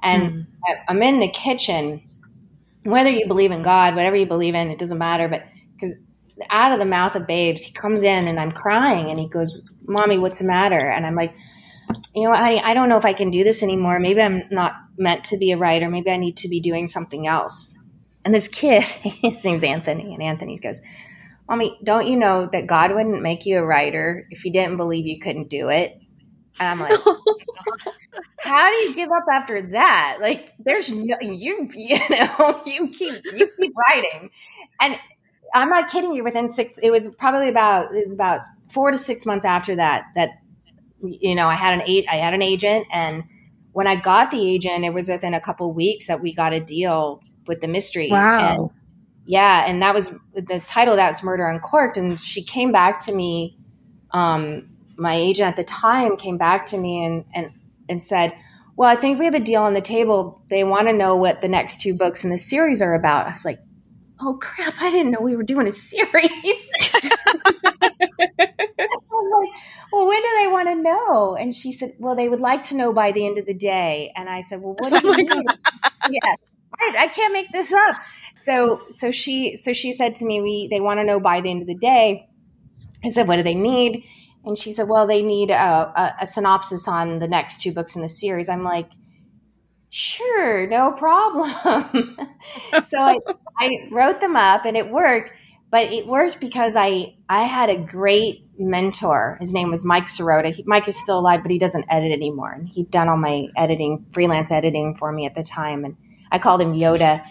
And 0.00 0.32
mm. 0.32 0.46
I'm 0.88 1.02
in 1.02 1.18
the 1.18 1.28
kitchen, 1.28 2.02
whether 2.84 3.10
you 3.10 3.26
believe 3.26 3.50
in 3.50 3.62
God, 3.62 3.96
whatever 3.96 4.14
you 4.14 4.26
believe 4.26 4.54
in, 4.54 4.70
it 4.70 4.78
doesn't 4.78 4.98
matter, 4.98 5.28
but 5.28 5.42
because 5.74 5.96
out 6.50 6.70
of 6.70 6.78
the 6.78 6.84
mouth 6.84 7.16
of 7.16 7.26
babes, 7.26 7.62
he 7.62 7.72
comes 7.72 8.04
in 8.04 8.28
and 8.28 8.38
I'm 8.38 8.52
crying, 8.52 9.10
and 9.10 9.18
he 9.18 9.28
goes, 9.28 9.60
"Mommy, 9.86 10.18
what's 10.18 10.38
the 10.38 10.46
matter?" 10.46 10.78
And 10.78 11.04
I'm 11.04 11.16
like, 11.16 11.34
you 12.14 12.24
know, 12.24 12.32
I 12.32 12.70
I 12.70 12.74
don't 12.74 12.88
know 12.88 12.96
if 12.96 13.04
I 13.04 13.12
can 13.12 13.30
do 13.30 13.42
this 13.42 13.62
anymore. 13.62 13.98
Maybe 13.98 14.20
I'm 14.20 14.42
not 14.50 14.74
meant 14.96 15.24
to 15.24 15.36
be 15.36 15.50
a 15.50 15.56
writer. 15.56 15.88
Maybe 15.88 16.10
I 16.10 16.16
need 16.16 16.36
to 16.38 16.48
be 16.48 16.60
doing 16.60 16.86
something 16.86 17.26
else. 17.26 17.76
And 18.24 18.34
this 18.34 18.48
kid, 18.48 18.82
his 19.02 19.44
name's 19.44 19.64
Anthony, 19.64 20.14
and 20.14 20.22
Anthony 20.22 20.58
goes, 20.58 20.80
Mommy, 21.48 21.78
don't 21.82 22.06
you 22.06 22.16
know 22.16 22.48
that 22.52 22.66
God 22.66 22.94
wouldn't 22.94 23.22
make 23.22 23.46
you 23.46 23.58
a 23.58 23.64
writer 23.64 24.26
if 24.30 24.40
he 24.42 24.50
didn't 24.50 24.76
believe 24.76 25.06
you 25.06 25.18
couldn't 25.18 25.48
do 25.48 25.70
it? 25.70 25.98
And 26.60 26.68
I'm 26.68 26.80
like, 26.80 27.00
how 28.40 28.68
do 28.68 28.74
you 28.74 28.94
give 28.94 29.10
up 29.10 29.24
after 29.32 29.62
that? 29.70 30.18
Like, 30.20 30.52
there's 30.58 30.92
no 30.92 31.16
you, 31.20 31.68
you 31.74 31.98
know, 32.10 32.62
you 32.66 32.88
keep 32.88 33.22
you 33.24 33.48
keep 33.58 33.72
writing, 33.88 34.30
and 34.80 34.98
I'm 35.54 35.70
not 35.70 35.88
kidding 35.88 36.12
you. 36.12 36.24
Within 36.24 36.48
six, 36.48 36.78
it 36.78 36.90
was 36.90 37.14
probably 37.14 37.48
about 37.48 37.94
it 37.94 38.00
was 38.00 38.14
about 38.14 38.40
four 38.70 38.90
to 38.90 38.96
six 38.96 39.24
months 39.24 39.44
after 39.44 39.76
that 39.76 40.04
that 40.16 40.30
you 41.00 41.34
know 41.34 41.46
I 41.46 41.54
had 41.54 41.74
an 41.74 41.82
eight 41.86 42.06
I 42.10 42.16
had 42.16 42.34
an 42.34 42.42
agent, 42.42 42.86
and 42.92 43.22
when 43.72 43.86
I 43.86 43.96
got 43.96 44.30
the 44.30 44.46
agent, 44.46 44.84
it 44.84 44.92
was 44.92 45.08
within 45.08 45.34
a 45.34 45.40
couple 45.40 45.72
weeks 45.72 46.08
that 46.08 46.20
we 46.20 46.34
got 46.34 46.52
a 46.52 46.60
deal 46.60 47.22
with 47.48 47.60
the 47.60 47.68
mystery. 47.68 48.10
Wow. 48.10 48.54
And 48.54 48.70
yeah, 49.24 49.64
and 49.66 49.82
that 49.82 49.94
was 49.94 50.14
the 50.32 50.62
title 50.66 50.94
of 50.94 50.98
that 50.98 51.08
was 51.08 51.22
Murder 51.22 51.46
Uncorked. 51.46 51.96
And 51.96 52.20
she 52.20 52.42
came 52.42 52.70
back 52.70 53.00
to 53.00 53.14
me. 53.14 53.58
Um, 54.10 54.70
my 54.96 55.14
agent 55.14 55.48
at 55.48 55.56
the 55.56 55.64
time 55.64 56.16
came 56.16 56.38
back 56.38 56.66
to 56.66 56.78
me 56.78 57.04
and 57.04 57.24
and 57.34 57.50
and 57.88 58.02
said, 58.02 58.34
"Well, 58.76 58.88
I 58.88 58.96
think 58.96 59.18
we 59.18 59.26
have 59.26 59.34
a 59.34 59.40
deal 59.40 59.62
on 59.62 59.74
the 59.74 59.80
table. 59.80 60.42
They 60.48 60.64
want 60.64 60.88
to 60.88 60.94
know 60.94 61.16
what 61.16 61.40
the 61.40 61.48
next 61.48 61.80
two 61.80 61.94
books 61.94 62.24
in 62.24 62.30
the 62.30 62.38
series 62.38 62.80
are 62.80 62.94
about." 62.94 63.26
I 63.26 63.32
was 63.32 63.44
like, 63.44 63.58
"Oh 64.20 64.38
crap! 64.40 64.74
I 64.80 64.90
didn't 64.90 65.12
know 65.12 65.20
we 65.20 65.36
were 65.36 65.42
doing 65.42 65.66
a 65.66 65.72
series." 65.72 66.08
I 66.14 66.30
was 69.10 69.32
like, 69.40 69.62
"Well, 69.92 70.06
when 70.06 70.22
do 70.22 70.28
they 70.38 70.48
want 70.48 70.68
to 70.68 70.74
know?" 70.74 71.36
And 71.36 71.54
she 71.54 71.72
said, 71.72 71.92
"Well, 71.98 72.16
they 72.16 72.28
would 72.28 72.40
like 72.40 72.62
to 72.64 72.76
know 72.76 72.92
by 72.94 73.12
the 73.12 73.26
end 73.26 73.36
of 73.36 73.44
the 73.44 73.54
day." 73.54 74.12
And 74.16 74.28
I 74.28 74.40
said, 74.40 74.62
"Well, 74.62 74.74
what 74.78 74.90
do 74.90 75.06
you 75.08 75.12
oh 75.12 75.36
mean?" 75.36 75.44
yes. 76.10 76.38
I, 76.80 77.04
I 77.04 77.08
can't 77.08 77.32
make 77.32 77.50
this 77.52 77.72
up. 77.72 77.96
So 78.40 78.82
so 78.90 79.10
she 79.10 79.56
so 79.56 79.72
she 79.72 79.92
said 79.92 80.14
to 80.16 80.24
me, 80.24 80.40
we 80.40 80.68
they 80.70 80.80
want 80.80 81.00
to 81.00 81.04
know 81.04 81.20
by 81.20 81.40
the 81.40 81.50
end 81.50 81.62
of 81.62 81.68
the 81.68 81.74
day. 81.74 82.28
I 83.04 83.10
said, 83.10 83.28
what 83.28 83.36
do 83.36 83.42
they 83.42 83.54
need? 83.54 84.04
And 84.44 84.56
she 84.56 84.72
said, 84.72 84.88
well, 84.88 85.06
they 85.06 85.22
need 85.22 85.50
a, 85.50 85.54
a, 85.54 86.16
a 86.22 86.26
synopsis 86.26 86.88
on 86.88 87.18
the 87.18 87.28
next 87.28 87.60
two 87.60 87.72
books 87.72 87.96
in 87.96 88.02
the 88.02 88.08
series. 88.08 88.48
I'm 88.48 88.64
like, 88.64 88.90
sure, 89.90 90.66
no 90.66 90.92
problem. 90.92 91.50
so 92.82 92.98
I, 92.98 93.18
I 93.58 93.88
wrote 93.90 94.20
them 94.20 94.36
up 94.36 94.64
and 94.64 94.76
it 94.76 94.90
worked, 94.90 95.32
but 95.70 95.92
it 95.92 96.06
worked 96.06 96.40
because 96.40 96.76
I 96.76 97.14
I 97.28 97.42
had 97.42 97.70
a 97.70 97.76
great 97.76 98.46
mentor. 98.58 99.36
His 99.40 99.52
name 99.52 99.70
was 99.70 99.84
Mike 99.84 100.06
Sirota. 100.06 100.52
He, 100.52 100.64
Mike 100.66 100.88
is 100.88 101.00
still 101.00 101.18
alive, 101.18 101.42
but 101.42 101.50
he 101.50 101.58
doesn't 101.58 101.84
edit 101.90 102.12
anymore. 102.12 102.52
And 102.52 102.68
he'd 102.68 102.90
done 102.90 103.08
all 103.08 103.16
my 103.16 103.48
editing, 103.56 104.06
freelance 104.10 104.50
editing 104.50 104.94
for 104.96 105.12
me 105.12 105.26
at 105.26 105.34
the 105.34 105.42
time. 105.42 105.84
And 105.84 105.96
I 106.30 106.38
called 106.38 106.60
him 106.60 106.72
Yoda. 106.72 107.24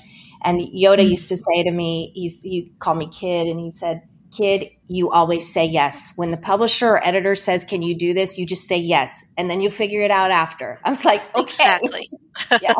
And 0.44 0.60
Yoda 0.60 1.00
mm-hmm. 1.00 1.10
used 1.10 1.30
to 1.30 1.38
say 1.38 1.64
to 1.64 1.72
me, 1.72 2.12
he's, 2.14 2.42
he 2.42 2.72
called 2.80 2.98
me 2.98 3.10
kid, 3.10 3.48
and 3.48 3.60
he 3.60 3.72
said, 3.72 4.02
Kid, 4.36 4.70
you 4.88 5.10
always 5.10 5.52
say 5.52 5.66
yes. 5.66 6.12
When 6.16 6.32
the 6.32 6.38
publisher 6.38 6.90
or 6.90 7.06
editor 7.06 7.34
says, 7.34 7.64
Can 7.64 7.82
you 7.82 7.98
do 7.98 8.14
this? 8.14 8.38
You 8.38 8.46
just 8.46 8.68
say 8.68 8.78
yes. 8.78 9.24
And 9.38 9.50
then 9.50 9.62
you 9.62 9.70
figure 9.70 10.02
it 10.02 10.12
out 10.12 10.32
after. 10.32 10.80
I 10.84 10.90
was 10.90 11.06
like, 11.06 11.24
Okay. 11.34 11.42
Exactly. 11.42 12.10
yeah. 12.62 12.74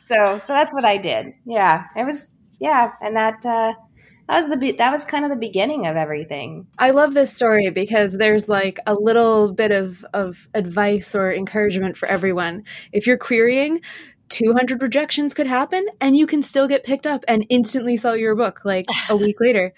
So, 0.00 0.38
so 0.38 0.52
that's 0.52 0.74
what 0.74 0.84
I 0.84 0.96
did. 0.96 1.26
Yeah. 1.44 1.84
It 1.96 2.04
was, 2.04 2.36
yeah. 2.60 2.90
And 3.00 3.16
that, 3.16 3.46
uh, 3.46 3.74
that 4.28 4.36
was 4.38 4.48
the 4.48 4.72
that 4.72 4.90
was 4.90 5.04
kind 5.04 5.24
of 5.24 5.30
the 5.30 5.36
beginning 5.36 5.86
of 5.86 5.94
everything. 5.94 6.66
I 6.78 6.90
love 6.90 7.14
this 7.14 7.32
story 7.32 7.70
because 7.70 8.14
there's 8.14 8.48
like 8.48 8.80
a 8.84 8.94
little 8.94 9.52
bit 9.52 9.70
of 9.70 10.04
of 10.14 10.48
advice 10.52 11.14
or 11.14 11.32
encouragement 11.32 11.96
for 11.96 12.08
everyone. 12.08 12.64
If 12.92 13.06
you're 13.06 13.18
querying, 13.18 13.80
200 14.28 14.82
rejections 14.82 15.34
could 15.34 15.46
happen 15.46 15.86
and 16.00 16.16
you 16.16 16.26
can 16.26 16.42
still 16.42 16.66
get 16.68 16.84
picked 16.84 17.06
up 17.06 17.24
and 17.28 17.46
instantly 17.48 17.96
sell 17.96 18.16
your 18.16 18.34
book 18.34 18.64
like 18.64 18.86
a 19.08 19.16
week 19.16 19.40
later. 19.40 19.72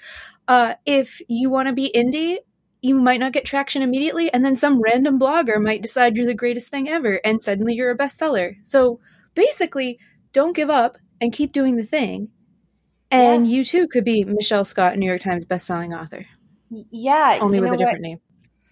Uh, 0.46 0.74
if 0.86 1.20
you 1.28 1.50
want 1.50 1.68
to 1.68 1.74
be 1.74 1.92
indie, 1.94 2.38
you 2.80 2.94
might 2.94 3.20
not 3.20 3.32
get 3.32 3.44
traction 3.44 3.82
immediately 3.82 4.32
and 4.32 4.44
then 4.44 4.56
some 4.56 4.80
random 4.80 5.18
blogger 5.18 5.60
might 5.60 5.82
decide 5.82 6.16
you're 6.16 6.26
the 6.26 6.34
greatest 6.34 6.70
thing 6.70 6.88
ever 6.88 7.20
and 7.24 7.42
suddenly 7.42 7.74
you're 7.74 7.90
a 7.90 7.98
bestseller. 7.98 8.54
So 8.64 9.00
basically, 9.34 9.98
don't 10.32 10.56
give 10.56 10.70
up 10.70 10.98
and 11.20 11.32
keep 11.32 11.52
doing 11.52 11.76
the 11.76 11.84
thing. 11.84 12.28
And 13.10 13.46
yeah. 13.46 13.56
you 13.56 13.64
too 13.64 13.88
could 13.88 14.04
be 14.04 14.24
Michelle 14.24 14.64
Scott, 14.64 14.96
New 14.98 15.06
York 15.06 15.22
Times 15.22 15.44
bestselling 15.44 15.98
author. 15.98 16.26
Yeah, 16.70 17.38
only 17.40 17.60
with 17.60 17.72
a 17.72 17.76
different 17.76 18.04
what? 18.04 18.08
name. 18.08 18.20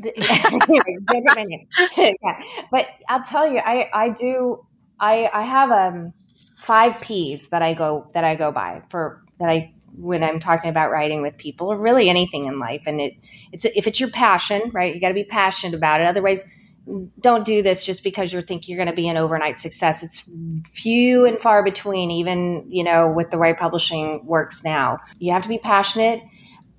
different 0.03 1.49
name. 1.49 1.67
yeah. 2.23 2.43
But 2.71 2.89
I'll 3.09 3.23
tell 3.23 3.51
you, 3.51 3.59
I 3.59 3.89
I 3.93 4.11
do 4.11 4.67
I 5.01 5.31
I 5.33 5.43
have 5.43 5.71
um 5.71 6.13
five 6.57 7.01
P's 7.01 7.51
that 7.51 7.63
I 7.63 7.75
go 7.75 8.09
that 8.15 8.25
I 8.25 8.35
go 8.35 8.53
by 8.53 8.83
for 8.91 9.23
that 9.39 9.49
I 9.49 9.73
when 9.99 10.23
I'm 10.23 10.39
talking 10.39 10.71
about 10.71 10.91
writing 10.91 11.23
with 11.23 11.37
people 11.37 11.73
or 11.73 11.79
really 11.79 12.09
anything 12.09 12.45
in 12.45 12.59
life. 12.59 12.83
And 12.87 13.01
it 13.01 13.15
it's 13.53 13.65
if 13.65 13.87
it's 13.87 14.01
your 14.01 14.11
passion, 14.11 14.71
right? 14.73 14.95
You 14.95 15.01
got 15.01 15.09
to 15.09 15.15
be 15.15 15.25
passionate 15.25 15.75
about 15.75 16.01
it. 16.01 16.07
Otherwise, 16.07 16.45
don't 17.21 17.45
do 17.45 17.63
this 17.63 17.85
just 17.85 18.05
because 18.05 18.33
you 18.33 18.41
think 18.43 18.69
you're 18.69 18.77
going 18.77 18.89
to 18.89 18.95
be 18.95 19.09
an 19.09 19.17
overnight 19.17 19.59
success. 19.59 20.03
It's 20.03 20.31
few 20.71 21.25
and 21.25 21.41
far 21.41 21.65
between, 21.65 22.11
even 22.11 22.65
you 22.69 22.85
know, 22.85 23.11
with 23.11 23.31
the 23.31 23.39
way 23.39 23.55
publishing 23.55 24.25
works 24.25 24.63
now. 24.63 24.99
You 25.19 25.33
have 25.33 25.43
to 25.43 25.49
be 25.49 25.59
passionate 25.59 26.23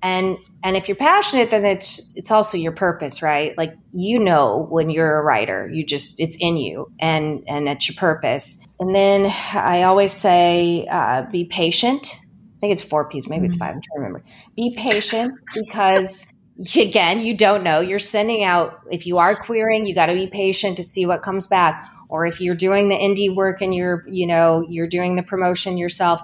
and 0.02 0.36
and 0.62 0.76
if 0.76 0.88
you're 0.88 0.96
passionate 0.96 1.50
then 1.50 1.64
it's 1.64 2.12
it's 2.14 2.30
also 2.30 2.56
your 2.56 2.72
purpose 2.72 3.22
right? 3.22 3.56
Like 3.58 3.76
you 3.92 4.18
know 4.18 4.66
when 4.70 4.90
you're 4.90 5.18
a 5.18 5.22
writer 5.22 5.68
you 5.72 5.84
just 5.84 6.20
it's 6.20 6.36
in 6.38 6.56
you 6.56 6.90
and 6.98 7.44
and 7.48 7.68
it's 7.68 7.88
your 7.88 7.96
purpose. 7.96 8.60
And 8.80 8.94
then 8.94 9.32
i 9.54 9.82
always 9.82 10.12
say 10.12 10.86
uh, 10.90 11.22
be 11.22 11.44
patient. 11.44 12.14
I 12.14 12.60
think 12.60 12.72
it's 12.72 12.82
four 12.82 13.08
p's 13.08 13.28
maybe 13.28 13.40
mm-hmm. 13.40 13.46
it's 13.46 13.56
five 13.56 13.74
i'm 13.74 13.80
trying 13.80 13.96
to 13.96 14.00
remember. 14.00 14.24
Be 14.56 14.74
patient 14.76 15.32
because 15.54 16.26
again 16.76 17.20
you 17.20 17.36
don't 17.36 17.64
know. 17.64 17.80
You're 17.80 17.98
sending 17.98 18.44
out 18.44 18.80
if 18.90 19.06
you 19.06 19.18
are 19.18 19.34
querying 19.34 19.86
you 19.86 19.94
got 19.94 20.06
to 20.06 20.14
be 20.14 20.26
patient 20.26 20.76
to 20.76 20.82
see 20.82 21.06
what 21.06 21.22
comes 21.22 21.46
back. 21.46 21.86
Or 22.10 22.24
if 22.24 22.40
you're 22.40 22.54
doing 22.54 22.88
the 22.88 22.94
indie 22.94 23.34
work 23.34 23.60
and 23.60 23.74
you're 23.74 24.04
you 24.08 24.26
know 24.26 24.64
you're 24.68 24.88
doing 24.88 25.16
the 25.16 25.22
promotion 25.22 25.76
yourself 25.76 26.22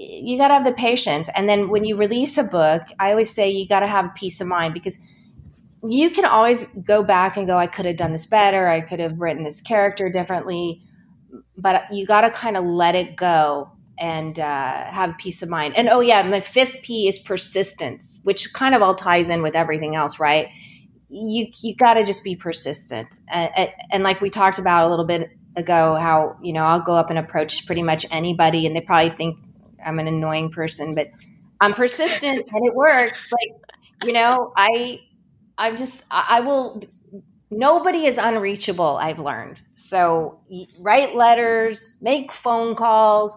you 0.00 0.38
got 0.38 0.48
to 0.48 0.54
have 0.54 0.64
the 0.64 0.72
patience. 0.72 1.28
And 1.34 1.46
then 1.46 1.68
when 1.68 1.84
you 1.84 1.94
release 1.94 2.38
a 2.38 2.42
book, 2.42 2.82
I 2.98 3.10
always 3.10 3.30
say 3.30 3.50
you 3.50 3.68
got 3.68 3.80
to 3.80 3.86
have 3.86 4.14
peace 4.14 4.40
of 4.40 4.46
mind 4.46 4.72
because 4.72 4.98
you 5.86 6.10
can 6.10 6.24
always 6.24 6.66
go 6.78 7.02
back 7.02 7.36
and 7.36 7.46
go, 7.46 7.58
I 7.58 7.66
could 7.66 7.84
have 7.84 7.96
done 7.96 8.12
this 8.12 8.24
better. 8.24 8.66
I 8.66 8.80
could 8.80 8.98
have 8.98 9.18
written 9.18 9.44
this 9.44 9.60
character 9.60 10.08
differently. 10.08 10.82
But 11.56 11.82
you 11.92 12.06
got 12.06 12.22
to 12.22 12.30
kind 12.30 12.56
of 12.56 12.64
let 12.64 12.94
it 12.94 13.16
go 13.16 13.70
and 13.98 14.38
uh, 14.38 14.84
have 14.84 15.18
peace 15.18 15.42
of 15.42 15.50
mind. 15.50 15.76
And 15.76 15.90
oh, 15.90 16.00
yeah, 16.00 16.20
and 16.20 16.32
the 16.32 16.40
fifth 16.40 16.80
P 16.82 17.06
is 17.06 17.18
persistence, 17.18 18.20
which 18.24 18.54
kind 18.54 18.74
of 18.74 18.80
all 18.80 18.94
ties 18.94 19.28
in 19.28 19.42
with 19.42 19.54
everything 19.54 19.94
else, 19.96 20.18
right? 20.18 20.48
You, 21.10 21.48
you 21.62 21.76
got 21.76 21.94
to 21.94 22.04
just 22.04 22.24
be 22.24 22.36
persistent. 22.36 23.20
And, 23.28 23.70
and 23.90 24.02
like 24.02 24.22
we 24.22 24.30
talked 24.30 24.58
about 24.58 24.86
a 24.86 24.88
little 24.88 25.06
bit 25.06 25.28
ago, 25.56 25.96
how, 25.96 26.38
you 26.42 26.54
know, 26.54 26.64
I'll 26.64 26.80
go 26.80 26.94
up 26.94 27.10
and 27.10 27.18
approach 27.18 27.66
pretty 27.66 27.82
much 27.82 28.06
anybody 28.10 28.64
and 28.66 28.74
they 28.74 28.80
probably 28.80 29.10
think 29.10 29.36
I'm 29.84 29.98
an 29.98 30.06
annoying 30.06 30.50
person, 30.50 30.94
but 30.94 31.08
I'm 31.60 31.74
persistent 31.74 32.46
and 32.52 32.66
it 32.66 32.74
works. 32.74 33.30
Like, 33.32 33.78
you 34.04 34.12
know, 34.12 34.52
I, 34.56 35.00
I'm 35.58 35.76
just, 35.76 36.04
I 36.10 36.40
will, 36.40 36.82
nobody 37.50 38.06
is 38.06 38.18
unreachable, 38.18 38.96
I've 38.96 39.18
learned. 39.18 39.60
So 39.74 40.40
write 40.78 41.14
letters, 41.14 41.98
make 42.00 42.32
phone 42.32 42.74
calls, 42.74 43.36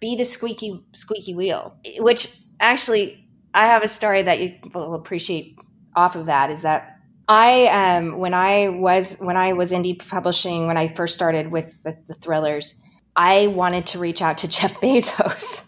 be 0.00 0.16
the 0.16 0.24
squeaky, 0.24 0.84
squeaky 0.92 1.34
wheel, 1.34 1.76
which 1.98 2.36
actually 2.60 3.28
I 3.54 3.66
have 3.66 3.82
a 3.82 3.88
story 3.88 4.22
that 4.22 4.40
you 4.40 4.54
will 4.74 4.94
appreciate 4.94 5.58
off 5.94 6.16
of 6.16 6.26
that 6.26 6.50
is 6.50 6.62
that 6.62 6.96
I 7.28 7.66
um 7.66 8.18
when 8.18 8.34
I 8.34 8.68
was 8.68 9.18
when 9.20 9.36
I 9.36 9.52
was 9.52 9.72
indie 9.72 9.98
publishing 10.08 10.66
when 10.66 10.76
I 10.76 10.92
first 10.94 11.14
started 11.14 11.50
with 11.50 11.72
the, 11.84 11.96
the 12.08 12.14
thrillers 12.14 12.74
I 13.14 13.48
wanted 13.48 13.86
to 13.88 13.98
reach 13.98 14.22
out 14.22 14.38
to 14.38 14.48
Jeff 14.56 14.80
Bezos 14.80 15.66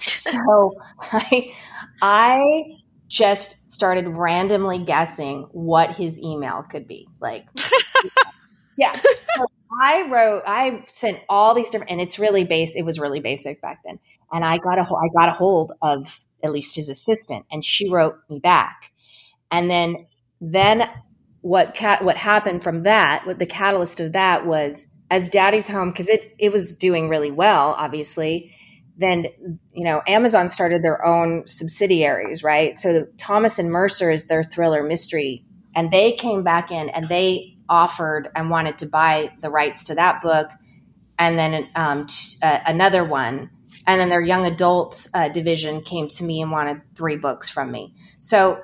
so 0.00 0.74
I, 1.12 1.52
I 2.02 2.62
just 3.08 3.70
started 3.70 4.08
randomly 4.08 4.78
guessing 4.78 5.48
what 5.52 5.96
his 5.96 6.20
email 6.22 6.62
could 6.62 6.86
be. 6.86 7.08
Like, 7.20 7.46
yeah. 8.78 8.98
So 9.36 9.46
I 9.82 10.08
wrote, 10.10 10.42
I 10.46 10.82
sent 10.86 11.20
all 11.28 11.54
these 11.54 11.70
different, 11.70 11.90
and 11.90 12.00
it's 12.00 12.18
really 12.18 12.44
base. 12.44 12.76
It 12.76 12.82
was 12.82 12.98
really 12.98 13.20
basic 13.20 13.60
back 13.60 13.80
then. 13.84 13.98
And 14.32 14.44
I 14.44 14.58
got 14.58 14.78
a, 14.78 14.82
I 14.82 15.08
got 15.14 15.28
a 15.28 15.32
hold 15.32 15.72
of 15.82 16.20
at 16.42 16.52
least 16.52 16.76
his 16.76 16.88
assistant, 16.88 17.44
and 17.50 17.64
she 17.64 17.90
wrote 17.90 18.16
me 18.30 18.38
back. 18.38 18.92
And 19.50 19.70
then, 19.70 20.06
then 20.40 20.88
what 21.42 21.74
cat, 21.74 22.04
what 22.04 22.16
happened 22.16 22.62
from 22.62 22.80
that? 22.80 23.26
What 23.26 23.38
the 23.38 23.46
catalyst 23.46 24.00
of 24.00 24.12
that 24.12 24.46
was 24.46 24.86
as 25.10 25.28
Daddy's 25.28 25.68
Home 25.68 25.90
because 25.90 26.08
it 26.08 26.34
it 26.38 26.52
was 26.52 26.74
doing 26.74 27.08
really 27.08 27.30
well, 27.30 27.74
obviously. 27.76 28.54
Then 28.96 29.26
you 29.72 29.84
know 29.84 30.02
Amazon 30.06 30.48
started 30.48 30.82
their 30.82 31.04
own 31.04 31.46
subsidiaries, 31.46 32.42
right? 32.42 32.76
So 32.76 33.06
Thomas 33.16 33.58
and 33.58 33.70
Mercer 33.70 34.10
is 34.10 34.26
their 34.26 34.42
thriller 34.42 34.82
mystery, 34.82 35.44
and 35.74 35.90
they 35.90 36.12
came 36.12 36.42
back 36.42 36.70
in 36.70 36.88
and 36.90 37.08
they 37.08 37.56
offered 37.68 38.28
and 38.34 38.50
wanted 38.50 38.78
to 38.78 38.86
buy 38.86 39.32
the 39.40 39.50
rights 39.50 39.84
to 39.84 39.94
that 39.94 40.22
book, 40.22 40.50
and 41.18 41.38
then 41.38 41.68
um, 41.74 42.06
t- 42.06 42.36
uh, 42.42 42.60
another 42.66 43.04
one, 43.04 43.50
and 43.86 44.00
then 44.00 44.10
their 44.10 44.22
young 44.22 44.46
adult 44.46 45.08
uh, 45.14 45.28
division 45.28 45.82
came 45.82 46.08
to 46.08 46.24
me 46.24 46.40
and 46.42 46.50
wanted 46.50 46.82
three 46.94 47.16
books 47.16 47.48
from 47.48 47.72
me. 47.72 47.94
So, 48.18 48.62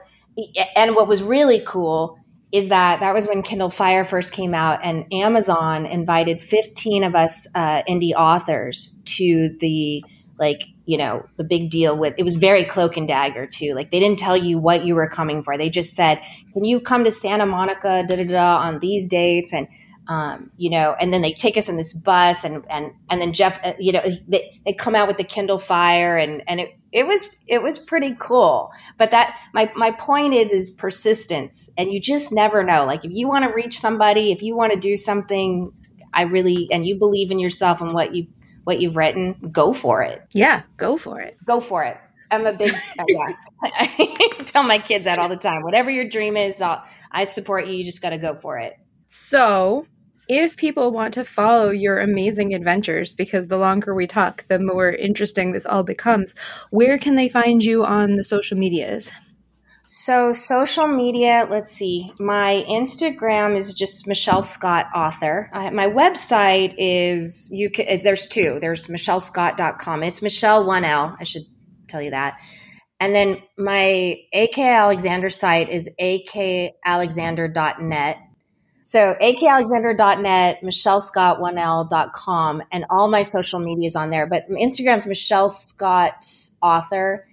and 0.76 0.94
what 0.94 1.09
was 1.09 1.22
really 1.22 1.62
cool 1.66 2.18
is 2.52 2.68
that 2.68 3.00
that 3.00 3.14
was 3.14 3.26
when 3.26 3.42
Kindle 3.42 3.70
Fire 3.70 4.04
first 4.04 4.32
came 4.32 4.54
out, 4.54 4.80
and 4.82 5.04
Amazon 5.12 5.87
invited 5.87 6.42
15 6.42 7.04
of 7.04 7.14
us 7.14 7.48
uh, 7.54 7.82
indie 7.88 8.14
authors 8.14 8.96
to 9.04 9.56
the 9.61 10.04
like 10.38 10.62
you 10.85 10.98
know 10.98 11.24
the 11.37 11.44
big 11.44 11.70
deal 11.70 11.96
with 11.96 12.14
it 12.18 12.22
was 12.22 12.35
very 12.35 12.64
cloak 12.64 12.96
and 12.96 13.09
dagger 13.09 13.46
too. 13.46 13.74
Like 13.74 13.90
they 13.90 13.98
didn't 13.98 14.18
tell 14.18 14.37
you 14.37 14.59
what 14.59 14.85
you 14.85 14.94
were 14.94 15.09
coming 15.09 15.42
for. 15.42 15.59
They 15.59 15.70
just 15.70 15.94
said 15.94 16.20
can 16.52 16.64
you 16.64 16.80
come 16.80 17.04
to 17.04 17.11
santa 17.11 17.46
monica 17.46 18.04
da 18.06 18.16
da 18.16 18.24
da 18.24 18.59
on 18.59 18.78
these 18.78 19.09
dates? 19.09 19.52
And 19.52 19.66
um, 20.09 20.52
you 20.56 20.70
know 20.70 20.94
and 21.00 21.12
then 21.12 21.22
they 21.22 21.32
take 21.32 21.56
us 21.56 21.68
in 21.68 21.76
this 21.76 21.92
bus 21.92 22.44
and 22.44 22.64
and 22.70 22.92
and 23.11 23.20
then 23.20 23.32
jeff 23.32 23.59
uh, 23.64 23.72
you 23.78 23.90
know 23.90 24.02
they, 24.28 24.61
they 24.64 24.72
come 24.72 24.94
out 24.94 25.09
with 25.09 25.16
the 25.16 25.24
kindle 25.24 25.59
fire 25.59 26.16
and 26.16 26.42
and 26.46 26.61
it 26.61 26.78
it 26.96 27.06
was 27.06 27.37
it 27.46 27.62
was 27.62 27.78
pretty 27.78 28.16
cool 28.18 28.72
but 28.96 29.11
that 29.11 29.38
my 29.52 29.70
my 29.76 29.90
point 29.90 30.32
is 30.32 30.50
is 30.50 30.70
persistence 30.70 31.68
and 31.76 31.92
you 31.92 32.00
just 32.00 32.32
never 32.32 32.64
know 32.64 32.85
like 32.85 33.04
if 33.04 33.11
you 33.12 33.28
want 33.28 33.44
to 33.44 33.54
reach 33.54 33.78
somebody 33.78 34.32
if 34.32 34.42
you 34.42 34.56
want 34.56 34.72
to 34.72 34.78
do 34.78 34.96
something 34.96 35.70
i 36.14 36.22
really 36.22 36.68
and 36.72 36.87
you 36.87 36.96
believe 36.96 37.30
in 37.30 37.38
yourself 37.38 37.80
and 37.80 37.92
what 37.92 38.14
you 38.14 38.26
what 38.66 38.80
you've 38.80 38.96
written, 38.96 39.37
go 39.52 39.72
for 39.72 40.02
it. 40.02 40.20
Yeah, 40.35 40.62
go 40.76 40.96
for 40.96 41.20
it. 41.20 41.37
Go 41.44 41.61
for 41.61 41.85
it. 41.85 41.96
I'm 42.32 42.46
a 42.46 42.52
big, 42.52 42.72
uh, 42.72 43.04
yeah. 43.09 43.32
I 43.62 44.28
tell 44.44 44.64
my 44.64 44.78
kids 44.78 45.04
that 45.04 45.20
all 45.20 45.28
the 45.28 45.37
time. 45.37 45.62
Whatever 45.62 45.88
your 45.88 46.09
dream 46.09 46.37
is, 46.37 46.61
I'll, 46.61 46.82
I 47.12 47.24
support 47.24 47.68
you. 47.68 47.74
You 47.74 47.85
just 47.85 48.02
got 48.02 48.11
to 48.11 48.18
go 48.18 48.35
for 48.35 48.59
it. 48.59 48.76
So, 49.06 49.87
if 50.29 50.57
people 50.57 50.91
want 50.91 51.15
to 51.15 51.25
follow 51.25 51.71
your 51.71 52.01
amazing 52.01 52.55
adventures, 52.55 53.15
because 53.15 53.49
the 53.49 53.57
longer 53.57 53.95
we 53.95 54.07
talk, 54.07 54.45
the 54.49 54.59
more 54.59 54.91
interesting 54.91 55.53
this 55.53 55.67
all 55.67 55.83
becomes, 55.83 56.35
where 56.71 56.99
can 56.99 57.17
they 57.17 57.29
find 57.29 57.62
you 57.62 57.85
on 57.85 58.17
the 58.17 58.25
social 58.25 58.57
medias? 58.57 59.11
So 59.89 60.33
social 60.33 60.89
media, 60.89 61.47
let's 61.49 61.71
see. 61.71 62.12
My 62.19 62.65
Instagram 62.69 63.57
is 63.57 63.73
just 63.73 64.09
Michelle 64.09 64.43
Scott 64.43 64.87
author. 64.93 65.49
Uh, 65.53 65.71
my 65.71 65.87
website 65.87 66.75
is 66.77 67.49
you 67.53 67.71
can 67.71 67.87
there's 68.03 68.27
two. 68.27 68.59
There's 68.61 68.89
michellescott.com. 68.89 70.03
It's 70.03 70.23
Michelle 70.23 70.67
one 70.67 70.85
L. 70.85 71.17
I 71.21 71.25
should 71.25 71.45
tell 71.87 72.03
you 72.03 72.11
that. 72.11 72.41
And 72.99 73.15
then 73.15 73.41
my 73.57 74.17
AK 74.35 74.59
Alexander 74.59 75.31
site 75.31 75.69
is 75.69 75.89
akalexander.net. 76.01 78.17
So 78.87 79.16
akalexander.net, 79.20 80.62
michellescott1l.com, 80.62 82.62
and 82.70 82.87
all 82.88 83.09
my 83.09 83.22
social 83.22 83.59
media 83.59 83.88
is 83.88 83.96
on 83.96 84.11
there. 84.11 84.27
But 84.27 84.49
Instagram's 84.49 85.07
Michelle 85.07 85.49
Scott 85.49 86.25
author 86.62 87.27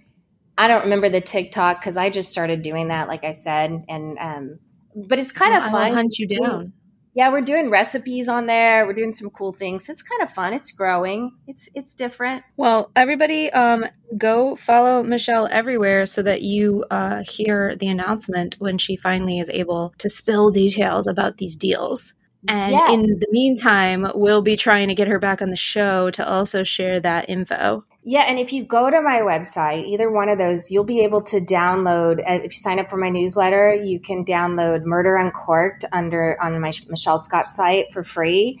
I 0.56 0.68
don't 0.68 0.84
remember 0.84 1.08
the 1.08 1.20
TikTok 1.20 1.80
because 1.80 1.96
I 1.96 2.10
just 2.10 2.30
started 2.30 2.62
doing 2.62 2.88
that, 2.88 3.08
like 3.08 3.24
I 3.24 3.32
said, 3.32 3.84
and 3.88 4.18
um, 4.18 4.58
but 4.94 5.18
it's 5.18 5.32
kind 5.32 5.54
of 5.54 5.64
fun. 5.64 5.92
hunt 5.92 6.18
you 6.18 6.28
down. 6.28 6.72
Yeah, 7.14 7.30
we're 7.30 7.42
doing 7.42 7.70
recipes 7.70 8.28
on 8.28 8.46
there. 8.46 8.86
We're 8.86 8.92
doing 8.92 9.12
some 9.12 9.30
cool 9.30 9.52
things. 9.52 9.88
It's 9.88 10.02
kind 10.02 10.22
of 10.22 10.32
fun. 10.32 10.52
It's 10.52 10.72
growing. 10.72 11.32
It's 11.46 11.68
it's 11.74 11.94
different. 11.94 12.42
Well, 12.56 12.90
everybody, 12.96 13.50
um, 13.52 13.84
go 14.18 14.56
follow 14.56 15.02
Michelle 15.02 15.48
everywhere 15.50 16.06
so 16.06 16.22
that 16.22 16.42
you 16.42 16.84
uh, 16.90 17.22
hear 17.24 17.76
the 17.76 17.86
announcement 17.86 18.56
when 18.58 18.78
she 18.78 18.96
finally 18.96 19.38
is 19.38 19.48
able 19.50 19.94
to 19.98 20.08
spill 20.08 20.50
details 20.50 21.06
about 21.06 21.36
these 21.36 21.54
deals. 21.54 22.14
And 22.46 22.72
yes. 22.72 22.92
in 22.92 23.00
the 23.00 23.26
meantime, 23.30 24.06
we'll 24.14 24.42
be 24.42 24.56
trying 24.56 24.88
to 24.88 24.94
get 24.94 25.08
her 25.08 25.18
back 25.18 25.40
on 25.40 25.50
the 25.50 25.56
show 25.56 26.10
to 26.10 26.28
also 26.28 26.62
share 26.62 27.00
that 27.00 27.30
info. 27.30 27.84
Yeah, 28.06 28.24
and 28.28 28.38
if 28.38 28.52
you 28.52 28.64
go 28.64 28.90
to 28.90 29.00
my 29.00 29.20
website, 29.20 29.86
either 29.86 30.10
one 30.10 30.28
of 30.28 30.36
those, 30.36 30.70
you'll 30.70 30.84
be 30.84 31.00
able 31.00 31.22
to 31.22 31.40
download. 31.40 32.18
Uh, 32.20 32.34
if 32.34 32.52
you 32.52 32.58
sign 32.58 32.78
up 32.78 32.90
for 32.90 32.98
my 32.98 33.08
newsletter, 33.08 33.74
you 33.74 33.98
can 33.98 34.26
download 34.26 34.84
Murder 34.84 35.16
Uncorked 35.16 35.86
under 35.90 36.36
on 36.38 36.60
my 36.60 36.72
Michelle 36.88 37.18
Scott 37.18 37.50
site 37.50 37.86
for 37.94 38.04
free, 38.04 38.60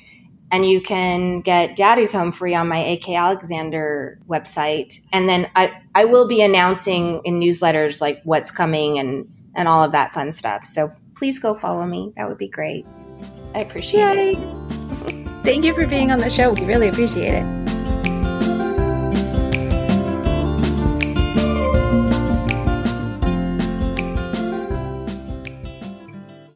and 0.50 0.66
you 0.66 0.80
can 0.80 1.42
get 1.42 1.76
Daddy's 1.76 2.10
Home 2.12 2.32
free 2.32 2.54
on 2.54 2.68
my 2.68 2.78
AK 2.78 3.10
Alexander 3.10 4.18
website. 4.26 4.98
And 5.12 5.28
then 5.28 5.50
I 5.54 5.78
I 5.94 6.06
will 6.06 6.26
be 6.26 6.40
announcing 6.40 7.20
in 7.26 7.38
newsletters 7.38 8.00
like 8.00 8.22
what's 8.24 8.50
coming 8.50 8.98
and 8.98 9.30
and 9.54 9.68
all 9.68 9.84
of 9.84 9.92
that 9.92 10.14
fun 10.14 10.32
stuff. 10.32 10.64
So 10.64 10.90
please 11.16 11.38
go 11.38 11.52
follow 11.52 11.84
me. 11.84 12.14
That 12.16 12.30
would 12.30 12.38
be 12.38 12.48
great. 12.48 12.86
I 13.54 13.60
appreciate 13.60 14.00
Yay. 14.00 14.32
it. 14.32 15.28
Thank 15.44 15.66
you 15.66 15.74
for 15.74 15.86
being 15.86 16.10
on 16.10 16.18
the 16.18 16.30
show. 16.30 16.50
We 16.54 16.64
really 16.64 16.88
appreciate 16.88 17.34
it. 17.34 17.63